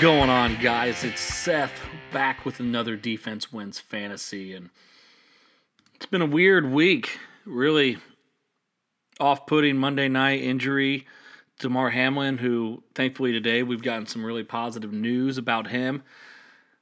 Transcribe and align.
going 0.00 0.30
on, 0.30 0.56
guys? 0.62 1.04
It's 1.04 1.20
Seth 1.20 1.78
back 2.10 2.46
with 2.46 2.58
another 2.58 2.96
Defense 2.96 3.52
Wins 3.52 3.78
Fantasy. 3.78 4.54
And 4.54 4.70
it's 5.94 6.06
been 6.06 6.22
a 6.22 6.26
weird 6.26 6.72
week. 6.72 7.18
Really 7.44 7.98
off 9.18 9.44
putting 9.44 9.76
Monday 9.76 10.08
night 10.08 10.40
injury. 10.40 11.06
Damar 11.58 11.90
Hamlin, 11.90 12.38
who 12.38 12.82
thankfully 12.94 13.32
today 13.32 13.62
we've 13.62 13.82
gotten 13.82 14.06
some 14.06 14.24
really 14.24 14.42
positive 14.42 14.90
news 14.90 15.36
about 15.36 15.66
him. 15.66 16.02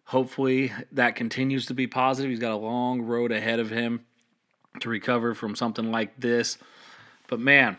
Hopefully 0.05 0.71
that 0.93 1.17
continues 1.17 1.67
to 1.67 1.75
be 1.75 1.89
positive. 1.89 2.31
He's 2.31 2.39
got 2.39 2.53
a 2.53 2.57
long 2.57 3.03
road 3.03 3.33
ahead 3.33 3.59
of 3.59 3.69
him 3.69 4.05
to 4.79 4.89
recover 4.89 5.35
from 5.35 5.57
something 5.57 5.91
like 5.91 6.21
this. 6.21 6.57
But 7.27 7.41
man, 7.41 7.79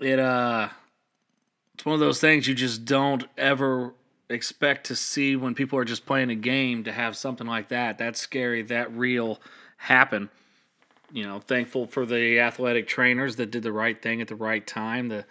it 0.00 0.18
uh 0.18 0.68
it's 1.76 1.84
one 1.84 1.92
of 1.92 2.00
those 2.00 2.22
things 2.22 2.48
you 2.48 2.54
just 2.54 2.86
don't 2.86 3.24
ever 3.36 3.92
expect 4.30 4.86
to 4.86 4.96
see 4.96 5.36
when 5.36 5.54
people 5.54 5.78
are 5.78 5.84
just 5.84 6.06
playing 6.06 6.30
a 6.30 6.34
game 6.34 6.84
to 6.84 6.90
have 6.90 7.14
something 7.18 7.46
like 7.46 7.68
that. 7.68 7.98
That's 7.98 8.18
scary. 8.18 8.62
That 8.62 8.90
real 8.96 9.42
happen. 9.76 10.30
You 11.12 11.24
know 11.24 11.38
thankful 11.38 11.86
for 11.86 12.06
the 12.06 12.40
athletic 12.40 12.88
trainers 12.88 13.36
that 13.36 13.50
did 13.50 13.62
the 13.62 13.72
right 13.72 14.00
thing 14.00 14.22
at 14.22 14.28
the 14.28 14.34
right 14.34 14.66
time 14.66 15.08
the 15.08 15.26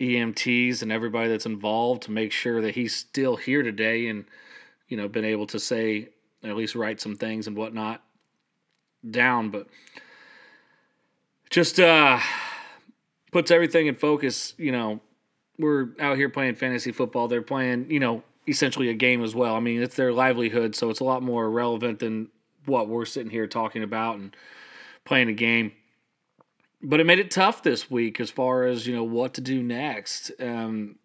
EMTs 0.00 0.82
and 0.82 0.92
everybody 0.92 1.28
that's 1.28 1.46
involved 1.46 2.02
to 2.02 2.12
make 2.12 2.30
sure 2.30 2.62
that 2.62 2.76
he's 2.76 2.94
still 2.94 3.34
here 3.34 3.64
today 3.64 4.06
and 4.06 4.24
you 4.88 4.96
know 4.96 5.08
been 5.08 5.24
able 5.24 5.48
to 5.48 5.58
say 5.58 6.10
at 6.44 6.54
least 6.56 6.76
write 6.76 7.00
some 7.00 7.16
things 7.16 7.48
and 7.48 7.56
whatnot 7.56 8.02
down. 9.10 9.50
But 9.50 9.66
just 11.50 11.80
uh 11.80 12.20
puts 13.32 13.50
everything 13.50 13.88
in 13.88 13.96
focus 13.96 14.54
you 14.56 14.70
know 14.70 15.00
we're 15.58 15.88
out 16.00 16.16
here 16.16 16.28
playing 16.28 16.54
fantasy 16.56 16.92
football. 16.92 17.28
They're 17.28 17.42
playing, 17.42 17.90
you 17.90 18.00
know, 18.00 18.22
essentially 18.48 18.88
a 18.88 18.94
game 18.94 19.22
as 19.22 19.34
well. 19.34 19.54
I 19.54 19.60
mean, 19.60 19.82
it's 19.82 19.96
their 19.96 20.12
livelihood, 20.12 20.74
so 20.74 20.90
it's 20.90 21.00
a 21.00 21.04
lot 21.04 21.22
more 21.22 21.50
relevant 21.50 21.98
than 21.98 22.28
what 22.64 22.88
we're 22.88 23.04
sitting 23.04 23.30
here 23.30 23.46
talking 23.46 23.82
about 23.82 24.18
and 24.18 24.36
playing 25.04 25.28
a 25.28 25.34
game. 25.34 25.72
But 26.82 27.00
it 27.00 27.04
made 27.06 27.18
it 27.18 27.30
tough 27.30 27.62
this 27.62 27.90
week 27.90 28.20
as 28.20 28.30
far 28.30 28.64
as, 28.64 28.86
you 28.86 28.94
know, 28.94 29.04
what 29.04 29.34
to 29.34 29.40
do 29.40 29.62
next. 29.62 30.30
Um, 30.40 30.96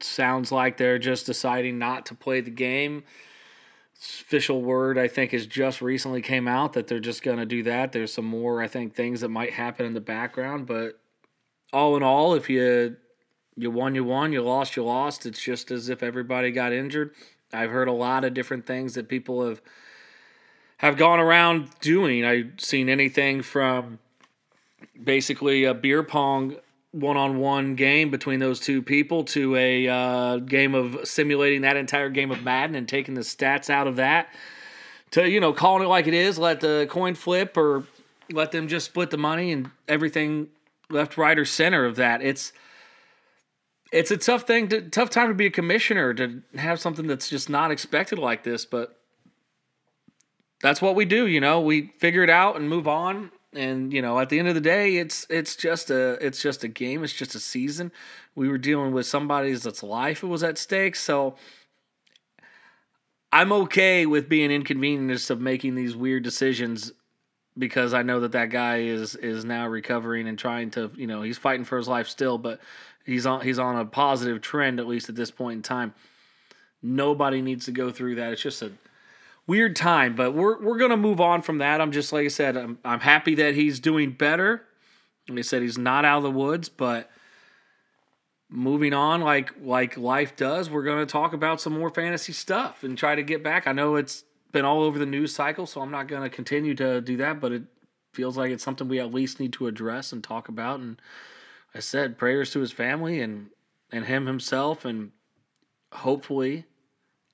sounds 0.00 0.50
like 0.50 0.76
they're 0.76 0.98
just 0.98 1.26
deciding 1.26 1.78
not 1.78 2.06
to 2.06 2.14
play 2.14 2.40
the 2.40 2.50
game. 2.50 3.04
Official 3.98 4.62
word, 4.62 4.96
I 4.96 5.08
think, 5.08 5.32
has 5.32 5.46
just 5.46 5.82
recently 5.82 6.22
came 6.22 6.48
out 6.48 6.72
that 6.72 6.86
they're 6.86 7.00
just 7.00 7.22
going 7.22 7.36
to 7.36 7.44
do 7.44 7.62
that. 7.64 7.92
There's 7.92 8.12
some 8.12 8.24
more, 8.24 8.62
I 8.62 8.66
think, 8.66 8.94
things 8.94 9.20
that 9.20 9.28
might 9.28 9.52
happen 9.52 9.84
in 9.84 9.92
the 9.92 10.00
background, 10.00 10.66
but 10.66 10.98
all 11.72 11.96
in 11.96 12.02
all, 12.02 12.34
if 12.34 12.48
you 12.48 12.96
you 13.60 13.70
won, 13.70 13.94
you 13.94 14.04
won, 14.04 14.32
you 14.32 14.42
lost, 14.42 14.76
you 14.76 14.84
lost. 14.84 15.26
It's 15.26 15.40
just 15.40 15.70
as 15.70 15.88
if 15.88 16.02
everybody 16.02 16.50
got 16.50 16.72
injured. 16.72 17.14
I've 17.52 17.70
heard 17.70 17.88
a 17.88 17.92
lot 17.92 18.24
of 18.24 18.34
different 18.34 18.66
things 18.66 18.94
that 18.94 19.08
people 19.08 19.46
have 19.46 19.60
have 20.78 20.96
gone 20.96 21.20
around 21.20 21.68
doing. 21.80 22.24
I've 22.24 22.52
seen 22.58 22.88
anything 22.88 23.42
from 23.42 23.98
basically 25.02 25.64
a 25.64 25.74
beer 25.74 26.02
pong 26.02 26.56
one-on-one 26.92 27.74
game 27.74 28.10
between 28.10 28.40
those 28.40 28.58
two 28.58 28.82
people 28.82 29.22
to 29.22 29.54
a 29.56 29.86
uh, 29.86 30.36
game 30.38 30.74
of 30.74 31.06
simulating 31.06 31.60
that 31.60 31.76
entire 31.76 32.08
game 32.08 32.30
of 32.30 32.42
Madden 32.42 32.74
and 32.74 32.88
taking 32.88 33.14
the 33.14 33.20
stats 33.20 33.68
out 33.68 33.86
of 33.86 33.96
that 33.96 34.28
to 35.10 35.28
you 35.28 35.40
know 35.40 35.52
calling 35.52 35.84
it 35.84 35.88
like 35.88 36.06
it 36.06 36.14
is, 36.14 36.38
let 36.38 36.60
the 36.60 36.86
coin 36.90 37.14
flip 37.14 37.56
or 37.56 37.84
let 38.32 38.52
them 38.52 38.68
just 38.68 38.86
split 38.86 39.10
the 39.10 39.18
money 39.18 39.52
and 39.52 39.70
everything 39.86 40.48
left, 40.88 41.16
right, 41.16 41.38
or 41.38 41.44
center 41.44 41.84
of 41.84 41.96
that. 41.96 42.22
It's 42.22 42.52
it's 43.92 44.10
a 44.10 44.16
tough 44.16 44.42
thing 44.42 44.68
to 44.68 44.82
tough 44.82 45.10
time 45.10 45.28
to 45.28 45.34
be 45.34 45.46
a 45.46 45.50
commissioner 45.50 46.14
to 46.14 46.42
have 46.56 46.80
something 46.80 47.06
that's 47.06 47.28
just 47.28 47.50
not 47.50 47.70
expected 47.70 48.18
like 48.18 48.42
this 48.42 48.64
but 48.64 48.96
that's 50.62 50.82
what 50.82 50.94
we 50.94 51.04
do 51.04 51.26
you 51.26 51.40
know? 51.40 51.60
We 51.60 51.92
figure 51.98 52.22
it 52.22 52.30
out 52.30 52.56
and 52.56 52.68
move 52.68 52.86
on 52.86 53.30
and 53.52 53.92
you 53.92 54.00
know 54.00 54.18
at 54.18 54.28
the 54.28 54.38
end 54.38 54.48
of 54.48 54.54
the 54.54 54.60
day 54.60 54.96
it's 54.96 55.26
it's 55.28 55.56
just 55.56 55.90
a 55.90 56.24
it's 56.24 56.40
just 56.40 56.62
a 56.62 56.68
game 56.68 57.02
it's 57.02 57.12
just 57.12 57.34
a 57.34 57.40
season. 57.40 57.92
We 58.34 58.48
were 58.48 58.58
dealing 58.58 58.92
with 58.92 59.06
somebody's 59.06 59.62
that's 59.62 59.82
life 59.82 60.22
was 60.22 60.42
at 60.42 60.58
stake 60.58 60.96
so 60.96 61.34
i'm 63.32 63.52
okay 63.52 64.06
with 64.06 64.28
being 64.28 64.50
inconvenienced 64.50 65.30
of 65.30 65.40
making 65.40 65.74
these 65.74 65.96
weird 65.96 66.22
decisions 66.22 66.92
because 67.58 67.92
i 67.92 68.02
know 68.02 68.20
that 68.20 68.32
that 68.32 68.46
guy 68.46 68.78
is 68.78 69.16
is 69.16 69.44
now 69.44 69.66
recovering 69.66 70.28
and 70.28 70.38
trying 70.38 70.70
to 70.70 70.90
you 70.94 71.06
know 71.06 71.22
he's 71.22 71.38
fighting 71.38 71.64
for 71.64 71.76
his 71.76 71.88
life 71.88 72.08
still 72.08 72.38
but 72.38 72.60
he's 73.04 73.26
on 73.26 73.42
he's 73.42 73.58
on 73.58 73.76
a 73.76 73.84
positive 73.84 74.40
trend 74.40 74.80
at 74.80 74.86
least 74.86 75.08
at 75.08 75.16
this 75.16 75.30
point 75.30 75.56
in 75.56 75.62
time. 75.62 75.94
Nobody 76.82 77.42
needs 77.42 77.66
to 77.66 77.72
go 77.72 77.90
through 77.90 78.14
that. 78.16 78.32
It's 78.32 78.42
just 78.42 78.62
a 78.62 78.72
weird 79.46 79.76
time, 79.76 80.14
but 80.14 80.32
we're 80.32 80.60
we're 80.62 80.78
gonna 80.78 80.96
move 80.96 81.20
on 81.20 81.42
from 81.42 81.58
that. 81.58 81.80
I'm 81.80 81.92
just 81.92 82.12
like 82.12 82.24
I 82.24 82.28
said, 82.28 82.56
I'm 82.56 82.78
I'm 82.84 83.00
happy 83.00 83.34
that 83.36 83.54
he's 83.54 83.80
doing 83.80 84.12
better. 84.12 84.62
Like 85.28 85.38
I 85.38 85.42
said, 85.42 85.62
he's 85.62 85.78
not 85.78 86.04
out 86.04 86.18
of 86.18 86.22
the 86.22 86.30
woods, 86.30 86.68
but 86.68 87.10
moving 88.48 88.92
on 88.92 89.20
like 89.20 89.52
like 89.62 89.96
life 89.96 90.36
does, 90.36 90.68
we're 90.68 90.82
gonna 90.82 91.06
talk 91.06 91.32
about 91.32 91.60
some 91.60 91.72
more 91.72 91.90
fantasy 91.90 92.32
stuff 92.32 92.82
and 92.82 92.98
try 92.98 93.14
to 93.14 93.22
get 93.22 93.42
back. 93.42 93.66
I 93.66 93.72
know 93.72 93.96
it's 93.96 94.24
been 94.52 94.64
all 94.64 94.82
over 94.82 94.98
the 94.98 95.06
news 95.06 95.34
cycle, 95.34 95.66
so 95.66 95.80
I'm 95.80 95.90
not 95.90 96.08
gonna 96.08 96.30
continue 96.30 96.74
to 96.74 97.00
do 97.00 97.16
that, 97.18 97.40
but 97.40 97.52
it 97.52 97.62
feels 98.12 98.36
like 98.36 98.50
it's 98.50 98.64
something 98.64 98.88
we 98.88 98.98
at 98.98 99.14
least 99.14 99.38
need 99.38 99.52
to 99.54 99.68
address 99.68 100.12
and 100.12 100.22
talk 100.22 100.48
about 100.48 100.80
and 100.80 101.00
I 101.74 101.80
said 101.80 102.18
prayers 102.18 102.50
to 102.52 102.60
his 102.60 102.72
family 102.72 103.20
and 103.20 103.50
and 103.92 104.04
him 104.04 104.26
himself, 104.26 104.84
and 104.84 105.10
hopefully 105.92 106.64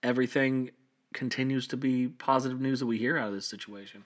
everything 0.02 0.70
continues 1.12 1.66
to 1.68 1.76
be 1.76 2.08
positive 2.08 2.60
news 2.60 2.80
that 2.80 2.86
we 2.86 2.98
hear 2.98 3.16
out 3.16 3.28
of 3.28 3.34
this 3.34 3.46
situation. 3.46 4.04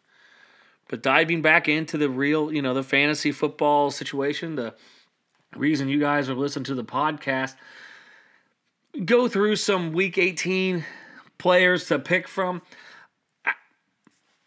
But 0.89 1.03
diving 1.03 1.43
back 1.43 1.69
into 1.69 1.97
the 1.99 2.11
real, 2.11 2.53
you 2.53 2.63
know, 2.63 2.75
the 2.75 2.83
fantasy 2.83 3.31
football 3.31 3.91
situation, 3.91 4.57
the 4.57 4.75
reason 5.57 5.89
you 5.89 6.01
guys 6.01 6.29
are 6.29 6.35
listening 6.35 6.65
to 6.65 6.75
the 6.75 6.85
podcast, 6.85 7.55
go 9.05 9.29
through 9.29 9.57
some 9.57 9.93
week 9.93 10.19
18 10.19 10.85
players 11.39 11.87
to 11.87 11.99
pick 11.99 12.27
from. 12.27 12.63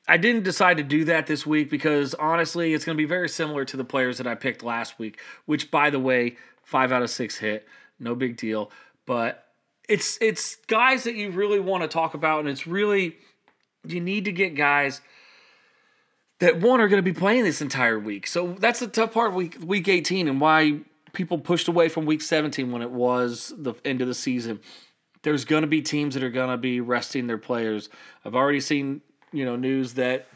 I 0.08 0.18
didn't 0.18 0.44
decide 0.44 0.78
to 0.78 0.84
do 0.84 1.06
that 1.06 1.28
this 1.28 1.46
week 1.46 1.70
because 1.70 2.14
honestly, 2.16 2.74
it's 2.74 2.84
going 2.84 2.98
to 2.98 3.02
be 3.02 3.08
very 3.08 3.30
similar 3.30 3.64
to 3.66 3.78
the 3.78 3.86
players 3.86 4.18
that 4.18 4.28
I 4.28 4.36
picked 4.36 4.62
last 4.62 5.00
week, 5.00 5.20
which, 5.46 5.72
by 5.72 5.90
the 5.90 6.00
way, 6.00 6.36
five 6.64 6.92
out 6.92 7.02
of 7.02 7.10
six 7.10 7.38
hit, 7.38 7.68
no 8.00 8.14
big 8.16 8.36
deal. 8.36 8.70
But 9.06 9.46
it's 9.88 10.18
it's 10.22 10.56
guys 10.68 11.04
that 11.06 11.16
you 11.16 11.32
really 11.32 11.60
want 11.60 11.84
to 11.84 11.88
talk 11.88 12.14
about, 12.14 12.42
and 12.42 12.50
it's 12.50 12.68
really 12.68 13.18
you 13.86 14.02
need 14.02 14.26
to 14.26 14.32
get 14.32 14.56
guys 14.56 15.02
that 16.40 16.60
one 16.60 16.82
are 16.82 16.88
going 16.88 17.04
to 17.04 17.14
be 17.14 17.18
playing 17.18 17.44
this 17.44 17.62
entire 17.62 18.00
week. 18.00 18.28
So 18.28 18.56
that's 18.60 18.80
the 18.80 18.88
tough 18.88 19.14
part 19.14 19.34
week 19.34 19.58
week 19.64 19.88
18 19.88 20.28
and 20.28 20.42
why 20.42 20.80
people 21.14 21.38
pushed 21.38 21.68
away 21.68 21.88
from 21.90 22.06
week 22.06 22.22
17 22.22 22.72
when 22.72 22.82
it 22.82 22.92
was 22.92 23.54
the 23.58 23.74
end 23.86 24.02
of 24.02 24.08
the 24.08 24.14
season. 24.14 24.60
There's 25.22 25.46
going 25.46 25.62
to 25.62 25.68
be 25.68 25.82
teams 25.82 26.16
that 26.16 26.24
are 26.24 26.30
going 26.30 26.50
to 26.50 26.58
be 26.58 26.82
resting 26.82 27.28
their 27.28 27.38
players. 27.38 27.88
I've 28.26 28.36
already 28.36 28.60
seen 28.60 29.02
you 29.34 29.46
know 29.46 29.56
news 29.56 29.96
that 29.96 30.28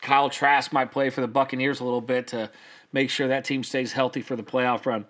Kyle 0.00 0.30
Trask 0.30 0.72
might 0.72 0.90
play 0.90 1.10
for 1.10 1.20
the 1.20 1.28
Buccaneers 1.28 1.80
a 1.80 1.84
little 1.84 2.00
bit 2.00 2.28
to 2.28 2.50
make 2.92 3.10
sure 3.10 3.28
that 3.28 3.44
team 3.44 3.62
stays 3.62 3.92
healthy 3.92 4.22
for 4.22 4.36
the 4.36 4.42
playoff 4.42 4.86
run. 4.86 5.06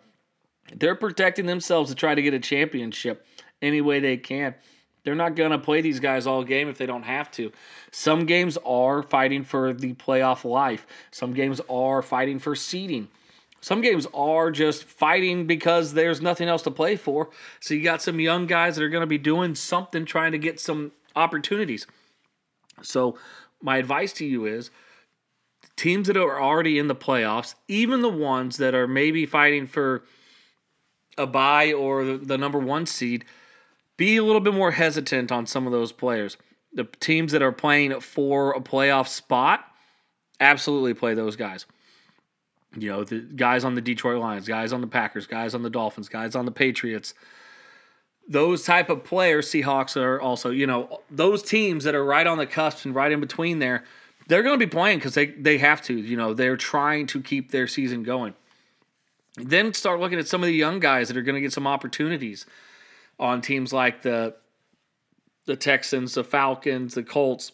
They're 0.75 0.95
protecting 0.95 1.47
themselves 1.47 1.91
to 1.91 1.97
try 1.97 2.15
to 2.15 2.23
get 2.23 2.35
a 2.35 2.39
championship 2.39 3.27
any 3.63 3.81
way 3.81 4.01
they 4.01 4.17
can. 4.17 4.55
They're 5.05 5.15
not 5.15 5.37
going 5.37 5.53
to 5.53 5.59
play 5.59 5.81
these 5.81 6.01
guys 6.01 6.27
all 6.27 6.45
game 6.45 6.69
if 6.69 6.77
they 6.77 6.85
don't 6.85 7.05
have 7.05 7.31
to. 7.33 7.53
Some 7.93 8.27
games 8.27 8.59
are 8.65 9.03
fighting 9.03 9.45
for 9.45 9.73
the 9.73 9.95
playoff 9.95 10.45
life. 10.45 10.87
Some 11.11 11.33
games 11.33 11.61
are 11.71 12.03
fighting 12.03 12.39
for 12.39 12.55
seeding. 12.55 13.09
Some 13.61 13.81
games 13.81 14.07
are 14.13 14.51
just 14.51 14.85
fighting 14.85 15.47
because 15.47 15.95
there's 15.95 16.21
nothing 16.21 16.49
else 16.49 16.63
to 16.63 16.71
play 16.71 16.97
for. 16.97 17.31
So 17.61 17.75
you 17.75 17.83
got 17.83 18.03
some 18.03 18.21
young 18.21 18.47
guys 18.47 18.77
that 18.77 18.85
are 18.85 18.89
going 18.89 19.01
to 19.01 19.07
be 19.07 19.19
doing 19.19 19.55
something 19.55 20.05
trying 20.05 20.33
to 20.33 20.39
get 20.39 20.61
some 20.61 20.93
opportunities. 21.17 21.87
So, 22.83 23.19
my 23.61 23.79
advice 23.79 24.13
to 24.15 24.25
you 24.25 24.47
is 24.47 24.71
teams 25.77 26.09
that 26.09 26.17
are 26.17 26.41
already 26.41 26.79
in 26.79 26.89
the 26.89 26.95
playoffs, 26.95 27.55
even 27.69 28.03
the 28.03 28.09
ones 28.09 28.57
that 28.59 28.75
are 28.75 28.87
maybe 28.87 29.27
fighting 29.27 29.67
for 29.67 30.05
a 31.17 31.27
bye 31.27 31.73
or 31.73 32.05
the, 32.05 32.19
the 32.19 32.39
number 32.39 32.59
one 32.59 32.87
seed, 32.87 33.25
be 33.97 34.17
a 34.17 34.25
little 34.25 34.41
bit 34.41 34.55
more 34.55 34.73
hesitant 34.73 35.33
on 35.33 35.47
some 35.47 35.67
of 35.67 35.73
those 35.73 35.93
players. 35.93 36.37
The 36.73 36.85
teams 37.01 37.33
that 37.33 37.43
are 37.43 37.53
playing 37.53 37.99
for 38.01 38.53
a 38.53 38.61
playoff 38.61 39.09
spot, 39.09 39.65
absolutely 40.41 40.95
play 40.95 41.15
those 41.15 41.37
guys. 41.37 41.67
You 42.77 42.91
know, 42.91 43.05
the 43.05 43.21
guys 43.21 43.65
on 43.65 43.75
the 43.75 43.81
Detroit 43.81 44.21
Lions, 44.21 44.47
guys 44.47 44.73
on 44.73 44.81
the 44.81 44.87
Packers, 44.87 45.27
guys 45.27 45.55
on 45.55 45.63
the 45.63 45.71
Dolphins, 45.71 46.09
guys 46.09 46.35
on 46.35 46.45
the 46.45 46.53
Patriots 46.53 47.15
those 48.29 48.63
type 48.65 48.91
of 48.91 49.05
players, 49.05 49.49
Seahawks 49.49 49.97
are 49.97 50.21
also, 50.21 50.51
you 50.51 50.67
know, 50.67 51.01
those 51.11 51.43
teams 51.43 51.85
that 51.85 51.95
are 51.95 52.05
right 52.05 52.27
on 52.27 52.37
the 52.37 52.47
cusp 52.47 52.85
and 52.85 52.95
right 52.95 53.11
in 53.11 53.21
between 53.21 53.59
there, 53.59 53.85
they're 54.29 54.43
going 54.43 54.59
to 54.59 54.65
be 54.65 54.71
playing 54.71 54.99
because 54.99 55.15
they, 55.15 55.27
they 55.27 55.57
have 55.59 55.81
to. 55.83 55.95
You 55.95 56.17
know, 56.17 56.35
they're 56.35 56.59
trying 56.59 57.07
to 57.09 57.23
keep 57.23 57.51
their 57.51 57.67
season 57.67 58.03
going. 58.03 58.35
Then 59.37 59.73
start 59.73 60.01
looking 60.01 60.19
at 60.19 60.29
some 60.29 60.43
of 60.43 60.47
the 60.47 60.55
young 60.55 60.79
guys 60.81 61.09
that 61.09 61.17
are 61.17 61.23
going 61.23 61.37
to 61.37 61.41
get 61.41 61.53
some 61.53 61.67
opportunities. 61.67 62.45
on 63.19 63.41
teams 63.41 63.73
like 63.73 64.03
the 64.03 64.35
the 65.47 65.57
Texans, 65.57 66.15
the 66.15 66.25
Falcons, 66.25 66.95
the 66.95 67.03
Colts. 67.03 67.53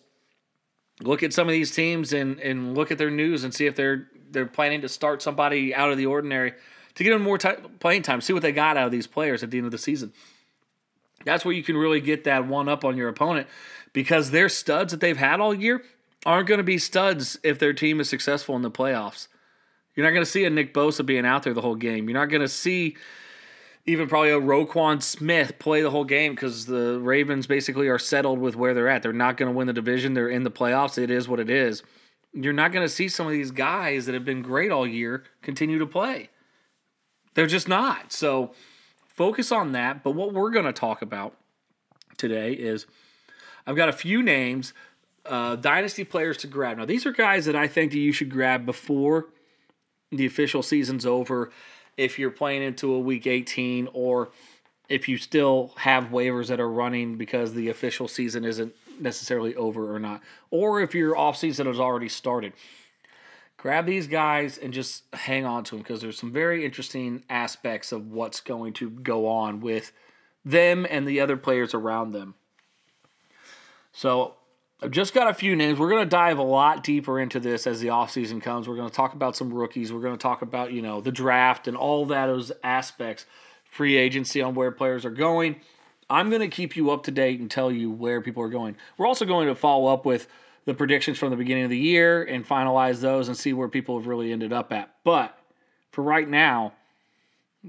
Look 1.01 1.23
at 1.23 1.33
some 1.33 1.47
of 1.47 1.53
these 1.53 1.71
teams 1.71 2.13
and 2.13 2.41
and 2.41 2.75
look 2.75 2.91
at 2.91 2.99
their 2.99 3.11
news 3.11 3.45
and 3.45 3.55
see 3.55 3.67
if 3.67 3.77
they're 3.77 4.09
they're 4.31 4.47
planning 4.47 4.81
to 4.81 4.89
start 4.89 5.23
somebody 5.23 5.75
out 5.75 5.93
of 5.93 5.99
the 5.99 6.07
ordinary 6.07 6.55
to 6.97 7.05
get 7.05 7.11
them 7.11 7.23
more 7.23 7.39
t- 7.39 7.51
playing 7.79 8.03
time. 8.03 8.21
See 8.21 8.33
what 8.33 8.43
they 8.43 8.53
got 8.53 8.77
out 8.77 8.87
of 8.87 8.93
these 8.93 9.07
players 9.07 9.43
at 9.43 9.51
the 9.51 9.59
end 9.59 9.67
of 9.67 9.73
the 9.73 9.79
season. 9.79 10.13
That's 11.25 11.45
where 11.45 11.55
you 11.55 11.63
can 11.63 11.77
really 11.77 12.01
get 12.01 12.25
that 12.25 12.47
one 12.47 12.69
up 12.69 12.85
on 12.85 12.97
your 12.97 13.09
opponent 13.09 13.49
because 13.93 14.31
their 14.31 14.49
studs 14.49 14.93
that 14.93 15.01
they've 15.01 15.17
had 15.17 15.41
all 15.41 15.55
year 15.55 15.83
aren't 16.27 16.49
going 16.49 16.59
to 16.59 16.65
be 16.65 16.79
studs 16.79 17.39
if 17.43 17.59
their 17.59 17.73
team 17.73 18.01
is 18.01 18.09
successful 18.09 18.57
in 18.57 18.63
the 18.63 18.71
playoffs. 18.71 19.29
You're 19.95 20.05
not 20.05 20.13
going 20.13 20.25
to 20.25 20.31
see 20.31 20.45
a 20.45 20.51
Nick 20.51 20.75
Bosa 20.75 21.05
being 21.07 21.25
out 21.25 21.45
there 21.45 21.55
the 21.55 21.61
whole 21.61 21.77
game. 21.77 22.09
You're 22.09 22.19
not 22.19 22.31
going 22.31 22.43
to 22.43 22.49
see 22.49 22.97
even 23.87 24.09
probably 24.09 24.31
a 24.31 24.41
Roquan 24.41 25.03
Smith 25.03 25.59
play 25.59 25.83
the 25.83 25.91
whole 25.91 26.05
game 26.05 26.35
because 26.35 26.67
the 26.67 26.99
Ravens 27.01 27.47
basically 27.47 27.89
are 27.89 27.99
settled 27.99 28.39
with 28.39 28.57
where 28.57 28.75
they're 28.75 28.89
at. 28.89 29.03
They're 29.03 29.13
not 29.13 29.37
going 29.37 29.53
to 29.53 29.57
win 29.57 29.67
the 29.67 29.73
division. 29.73 30.15
They're 30.15 30.29
in 30.29 30.43
the 30.43 30.51
playoffs. 30.51 30.99
It 30.99 31.11
is 31.11 31.29
what 31.29 31.39
it 31.39 31.51
is. 31.51 31.83
You're 32.33 32.53
not 32.53 32.73
going 32.73 32.85
to 32.85 32.93
see 32.93 33.09
some 33.09 33.27
of 33.27 33.33
these 33.33 33.51
guys 33.51 34.07
that 34.07 34.15
have 34.15 34.25
been 34.25 34.43
great 34.43 34.73
all 34.73 34.87
year 34.87 35.25
continue 35.43 35.79
to 35.79 35.87
play. 35.87 36.31
They're 37.35 37.47
just 37.47 37.69
not. 37.69 38.13
So 38.13 38.53
focus 39.15 39.51
on 39.51 39.73
that. 39.73 40.03
But 40.03 40.13
what 40.13 40.35
we're 40.35 40.51
going 40.51 40.67
to 40.67 40.73
talk 40.73 41.03
about 41.03 41.35
today 42.17 42.53
is 42.53 42.87
I've 43.67 43.77
got 43.77 43.89
a 43.89 43.93
few 43.93 44.23
names, 44.23 44.75
uh, 45.25 45.57
dynasty 45.57 46.05
players 46.05 46.37
to 46.39 46.47
grab. 46.47 46.77
Now, 46.77 46.85
these 46.85 47.07
are 47.07 47.13
guys 47.13 47.47
that 47.47 47.57
I 47.57 47.67
think 47.67 47.93
that 47.93 47.99
you 47.99 48.13
should 48.13 48.31
grab 48.31 48.67
before 48.67 49.27
the 50.11 50.27
official 50.27 50.63
season's 50.63 51.07
over 51.07 51.51
if 51.97 52.19
you're 52.19 52.31
playing 52.31 52.63
into 52.63 52.93
a 52.93 52.99
week 52.99 53.27
18 53.27 53.89
or 53.93 54.31
if 54.89 55.09
you 55.09 55.17
still 55.17 55.73
have 55.77 56.05
waivers 56.07 56.49
that 56.49 56.61
are 56.61 56.69
running 56.69 57.17
because 57.17 57.55
the 57.55 57.71
official 57.71 58.07
season 58.07 58.45
isn't 58.45 58.75
necessarily 59.01 59.55
over 59.57 59.95
or 59.95 59.99
not, 59.99 60.21
or 60.51 60.81
if 60.81 60.95
your 60.95 61.15
offseason 61.15 61.67
has 61.67 61.81
already 61.81 62.09
started. 62.09 62.53
Grab 63.65 63.87
these 63.87 64.07
guys 64.09 64.59
and 64.59 64.75
just 64.75 65.05
hang 65.15 65.47
on 65.47 65.65
to 65.65 65.71
them 65.71 65.79
because 65.79 66.03
there's 66.03 66.19
some 66.19 66.31
very 66.31 66.67
interesting 66.67 67.23
aspects 67.31 67.93
of 67.93 68.13
what's 68.13 68.43
going 68.43 68.75
to 68.75 68.91
go 68.91 69.27
on 69.27 69.61
with 69.63 69.91
them 70.45 70.87
and 70.91 71.09
the 71.09 71.19
other 71.19 71.39
players 71.39 71.73
around 71.73 72.13
them. 72.13 72.35
So 73.91 74.35
I've 74.83 74.91
just 74.91 75.15
got 75.15 75.31
a 75.31 75.33
few 75.33 75.57
names. 75.57 75.79
We're 75.79 75.89
going 75.89 76.05
to 76.05 76.11
dive 76.11 76.37
a 76.37 76.43
lot 76.43 76.85
deeper 76.85 77.19
into 77.19 77.41
this 77.41 77.67
as 77.67 77.81
the 77.81 77.89
offseason 77.89 78.43
comes. 78.43 78.69
We're 78.69 78.77
going 78.77 78.91
to 78.91 78.95
talk 78.95 79.15
about 79.15 79.35
some 79.35 79.51
rookies. 79.51 79.95
We're 79.95 80.03
going 80.03 80.19
to 80.19 80.23
talk 80.23 80.43
about, 80.43 80.75
you 80.75 80.83
know, 80.83 81.01
the 81.01 81.11
draft 81.11 81.67
and 81.67 81.75
all 81.75 82.05
that 82.05 82.27
those 82.27 82.53
aspects, 82.63 83.25
free 83.65 83.97
agency 83.97 84.43
on 84.43 84.55
where 84.55 84.73
players 84.73 85.07
are 85.07 85.11
going. 85.11 85.57
I'm 86.11 86.29
going 86.29 86.43
to 86.43 86.55
keep 86.55 86.77
you 86.77 86.91
up 86.91 87.05
to 87.05 87.11
date 87.11 87.41
and 87.41 87.51
tell 87.51 87.73
you 87.73 87.91
where 87.91 88.21
people 88.21 88.43
are 88.43 88.51
going. 88.51 88.77
We're 88.99 89.07
also 89.07 89.25
going 89.25 89.49
to 89.49 89.55
follow 89.55 89.91
up 89.91 90.05
with 90.05 90.29
the 90.65 90.75
predictions 90.75 91.19
from 91.19 91.31
the 91.31 91.37
beginning 91.37 91.65
of 91.65 91.71
the 91.71 91.79
year 91.79 92.23
and 92.23 92.47
finalize 92.47 93.01
those 93.01 93.29
and 93.29 93.37
see 93.37 93.53
where 93.53 93.69
people 93.69 93.99
have 93.99 94.07
really 94.07 94.33
ended 94.33 94.53
up 94.53 94.73
at. 94.73 94.95
But 95.05 95.39
for 95.91 96.03
right 96.03 96.29
now, 96.29 96.73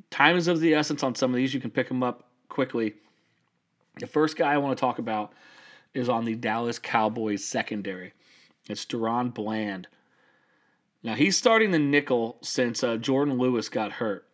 time 0.10 0.38
is 0.38 0.48
of 0.48 0.60
the 0.60 0.74
essence 0.74 1.04
on 1.04 1.16
some 1.16 1.32
of 1.32 1.36
these. 1.36 1.54
You 1.54 1.60
can 1.60 1.72
pick 1.72 1.90
them 1.90 2.04
up 2.04 2.30
quickly. 2.48 2.94
The 4.00 4.08
first 4.08 4.38
guy 4.38 4.54
I 4.54 4.58
want 4.58 4.78
to 4.78 4.82
talk 4.82 5.00
about 5.00 5.34
is 5.94 6.10
on 6.10 6.26
the 6.26 6.36
Dallas 6.36 6.80
Cowboys 6.80 7.44
secondary. 7.44 8.14
It's 8.70 8.86
DaRon 8.86 9.34
Bland. 9.34 9.88
Now 11.04 11.16
he's 11.16 11.38
starting 11.38 11.72
the 11.72 11.80
nickel 11.80 12.38
since 12.42 12.84
uh, 12.84 12.98
Jourdan 12.98 13.38
Lewis 13.38 13.70
got 13.70 13.94
hurt. 13.94 14.26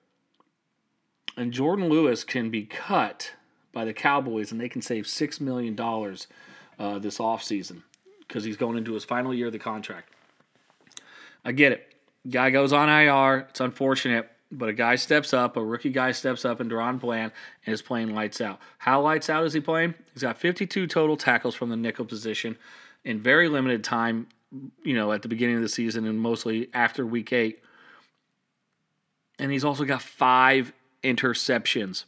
And 1.36 1.52
Jourdan 1.52 1.90
Lewis 1.90 2.24
can 2.24 2.50
be 2.50 2.64
cut 2.64 3.34
by 3.74 3.86
the 3.86 3.94
Cowboys 3.94 4.52
and 4.52 4.62
they 4.62 4.70
can 4.70 4.82
save 4.82 5.06
$6 5.06 5.42
million 5.42 5.80
uh, 6.80 7.00
this 7.00 7.18
offseason 7.18 7.84
because 8.32 8.46
he's 8.46 8.56
going 8.56 8.78
into 8.78 8.94
his 8.94 9.04
final 9.04 9.34
year 9.34 9.48
of 9.48 9.52
the 9.52 9.60
contract. 9.60 10.10
I 11.44 11.52
get 11.52 11.74
it. 11.74 11.94
Guy 12.30 12.50
goes 12.50 12.72
on 12.72 12.88
IR. 12.88 13.48
It's 13.50 13.60
unfortunate, 13.60 14.32
but 14.50 14.70
a 14.70 14.74
guy 14.74 14.96
steps 14.96 15.34
up, 15.34 15.58
a 15.58 15.64
rookie 15.64 15.90
guy 15.90 16.14
steps 16.14 16.46
up, 16.46 16.62
and 16.62 16.72
DaRon 16.72 16.98
Bland 16.98 17.34
and 17.66 17.74
is 17.74 17.82
playing 17.82 18.16
lights 18.16 18.40
out. 18.40 18.62
How 18.78 19.02
lights 19.02 19.30
out 19.30 19.44
is 19.44 19.52
he 19.52 19.60
playing? 19.60 19.96
He's 20.14 20.22
got 20.22 20.38
52 20.38 20.88
total 20.88 21.18
tackles 21.18 21.56
from 21.56 21.70
the 21.70 21.76
nickel 21.76 22.06
position 22.06 22.58
in 23.04 23.20
very 23.20 23.50
limited 23.50 23.84
time, 23.84 24.28
you 24.82 24.96
know, 24.96 25.12
at 25.12 25.24
the 25.24 25.28
beginning 25.28 25.58
of 25.58 25.62
the 25.62 25.70
season 25.70 26.06
and 26.06 26.18
mostly 26.18 26.70
after 26.74 27.06
week 27.06 27.34
eight. 27.34 27.60
And 29.40 29.52
he's 29.52 29.66
also 29.66 29.84
got 29.84 30.02
five 30.02 30.72
interceptions. 31.04 32.06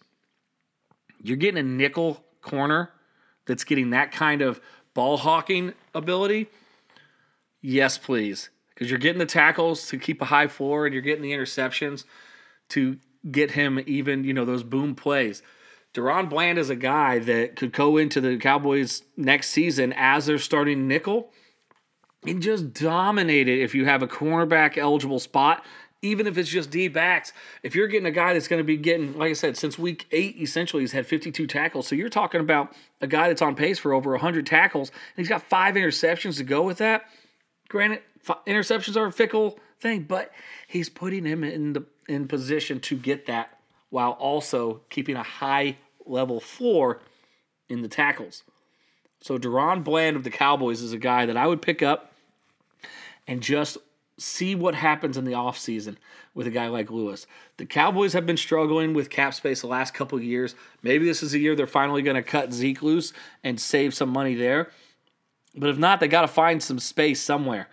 You're 1.21 1.35
getting 1.35 1.59
a 1.59 1.63
nickel 1.63 2.23
corner 2.41 2.91
that's 3.45 3.65
getting 3.65 3.89
that 3.89 4.13
kind 4.13 4.41
of 4.41 4.61
ball 4.93 5.17
hawking 5.17 5.73
ability. 5.93 6.47
Yes, 7.61 7.97
please. 7.97 8.49
Because 8.69 8.89
you're 8.89 8.99
getting 8.99 9.19
the 9.19 9.25
tackles 9.25 9.87
to 9.87 9.97
keep 9.97 10.21
a 10.21 10.25
high 10.25 10.47
floor 10.47 10.85
and 10.85 10.93
you're 10.93 11.01
getting 11.01 11.23
the 11.23 11.31
interceptions 11.31 12.05
to 12.69 12.97
get 13.29 13.51
him 13.51 13.79
even, 13.85 14.23
you 14.23 14.33
know, 14.33 14.45
those 14.45 14.63
boom 14.63 14.95
plays. 14.95 15.41
DaRon 15.93 16.27
Bland 16.29 16.57
is 16.57 16.69
a 16.69 16.75
guy 16.75 17.19
that 17.19 17.55
could 17.55 17.71
go 17.71 17.97
into 17.97 18.19
the 18.19 18.37
Cowboys 18.37 19.03
next 19.15 19.49
season 19.49 19.93
as 19.95 20.25
their 20.25 20.39
starting 20.39 20.87
nickel 20.87 21.31
and 22.25 22.41
just 22.41 22.73
dominate 22.73 23.47
it 23.47 23.59
if 23.59 23.75
you 23.75 23.85
have 23.85 24.01
a 24.01 24.07
cornerback 24.07 24.77
eligible 24.77 25.19
spot, 25.19 25.63
even 26.03 26.27
if 26.27 26.37
it's 26.37 26.49
just 26.49 26.69
D 26.69 26.89
backs. 26.89 27.33
If 27.63 27.73
you're 27.73 27.87
getting 27.87 28.05
a 28.05 28.11
guy 28.11 28.33
that's 28.33 28.49
going 28.49 28.59
to 28.59 28.63
be 28.63 28.77
getting, 28.77 29.17
like 29.17 29.31
I 29.31 29.33
said, 29.33 29.57
since 29.57 29.79
week 29.79 30.05
eight, 30.11 30.35
essentially, 30.39 30.83
he's 30.83 30.91
had 30.91 31.07
52 31.07 31.47
tackles. 31.47 31.87
So 31.87 31.95
you're 31.95 32.09
talking 32.09 32.41
about 32.41 32.73
a 33.01 33.07
guy 33.07 33.29
that's 33.29 33.41
on 33.41 33.55
pace 33.55 33.79
for 33.79 33.93
over 33.93 34.11
100 34.11 34.45
tackles, 34.45 34.89
and 34.89 35.23
he's 35.23 35.29
got 35.29 35.41
five 35.41 35.75
interceptions 35.75 36.37
to 36.37 36.43
go 36.43 36.61
with 36.61 36.77
that. 36.77 37.05
Granted, 37.69 38.01
interceptions 38.45 38.97
are 38.97 39.05
a 39.05 39.11
fickle 39.11 39.57
thing, 39.79 40.03
but 40.03 40.31
he's 40.67 40.89
putting 40.89 41.25
him 41.25 41.43
in 41.43 41.73
the 41.73 41.85
in 42.09 42.27
position 42.27 42.81
to 42.81 42.97
get 42.97 43.25
that 43.27 43.57
while 43.89 44.11
also 44.11 44.81
keeping 44.89 45.15
a 45.15 45.23
high 45.23 45.77
level 46.05 46.41
floor 46.41 46.99
in 47.69 47.81
the 47.81 47.87
tackles. 47.87 48.43
So 49.21 49.37
DaRon 49.37 49.85
Bland 49.85 50.17
of 50.17 50.25
the 50.25 50.29
Cowboys 50.29 50.81
is 50.81 50.91
a 50.91 50.97
guy 50.97 51.25
that 51.25 51.37
I 51.37 51.47
would 51.47 51.61
pick 51.61 51.81
up 51.81 52.11
and 53.25 53.41
just 53.41 53.77
see 54.17 54.55
what 54.55 54.75
happens 54.75 55.17
in 55.17 55.25
the 55.25 55.31
offseason 55.31 55.97
with 56.33 56.47
a 56.47 56.51
guy 56.51 56.67
like 56.67 56.91
Lewis. 56.91 57.25
The 57.57 57.65
Cowboys 57.65 58.13
have 58.13 58.25
been 58.25 58.37
struggling 58.37 58.93
with 58.93 59.09
cap 59.09 59.33
space 59.33 59.61
the 59.61 59.67
last 59.67 59.93
couple 59.93 60.21
years. 60.21 60.55
Maybe 60.81 61.05
this 61.05 61.23
is 61.23 61.33
a 61.33 61.39
year 61.39 61.55
they're 61.55 61.67
finally 61.67 62.01
going 62.01 62.15
to 62.15 62.23
cut 62.23 62.53
Zeke 62.53 62.81
loose 62.81 63.13
and 63.43 63.59
save 63.59 63.93
some 63.93 64.09
money 64.09 64.35
there. 64.35 64.69
But 65.55 65.69
if 65.69 65.77
not, 65.77 65.99
they 65.99 66.07
got 66.07 66.21
to 66.21 66.27
find 66.27 66.61
some 66.61 66.79
space 66.79 67.21
somewhere 67.21 67.67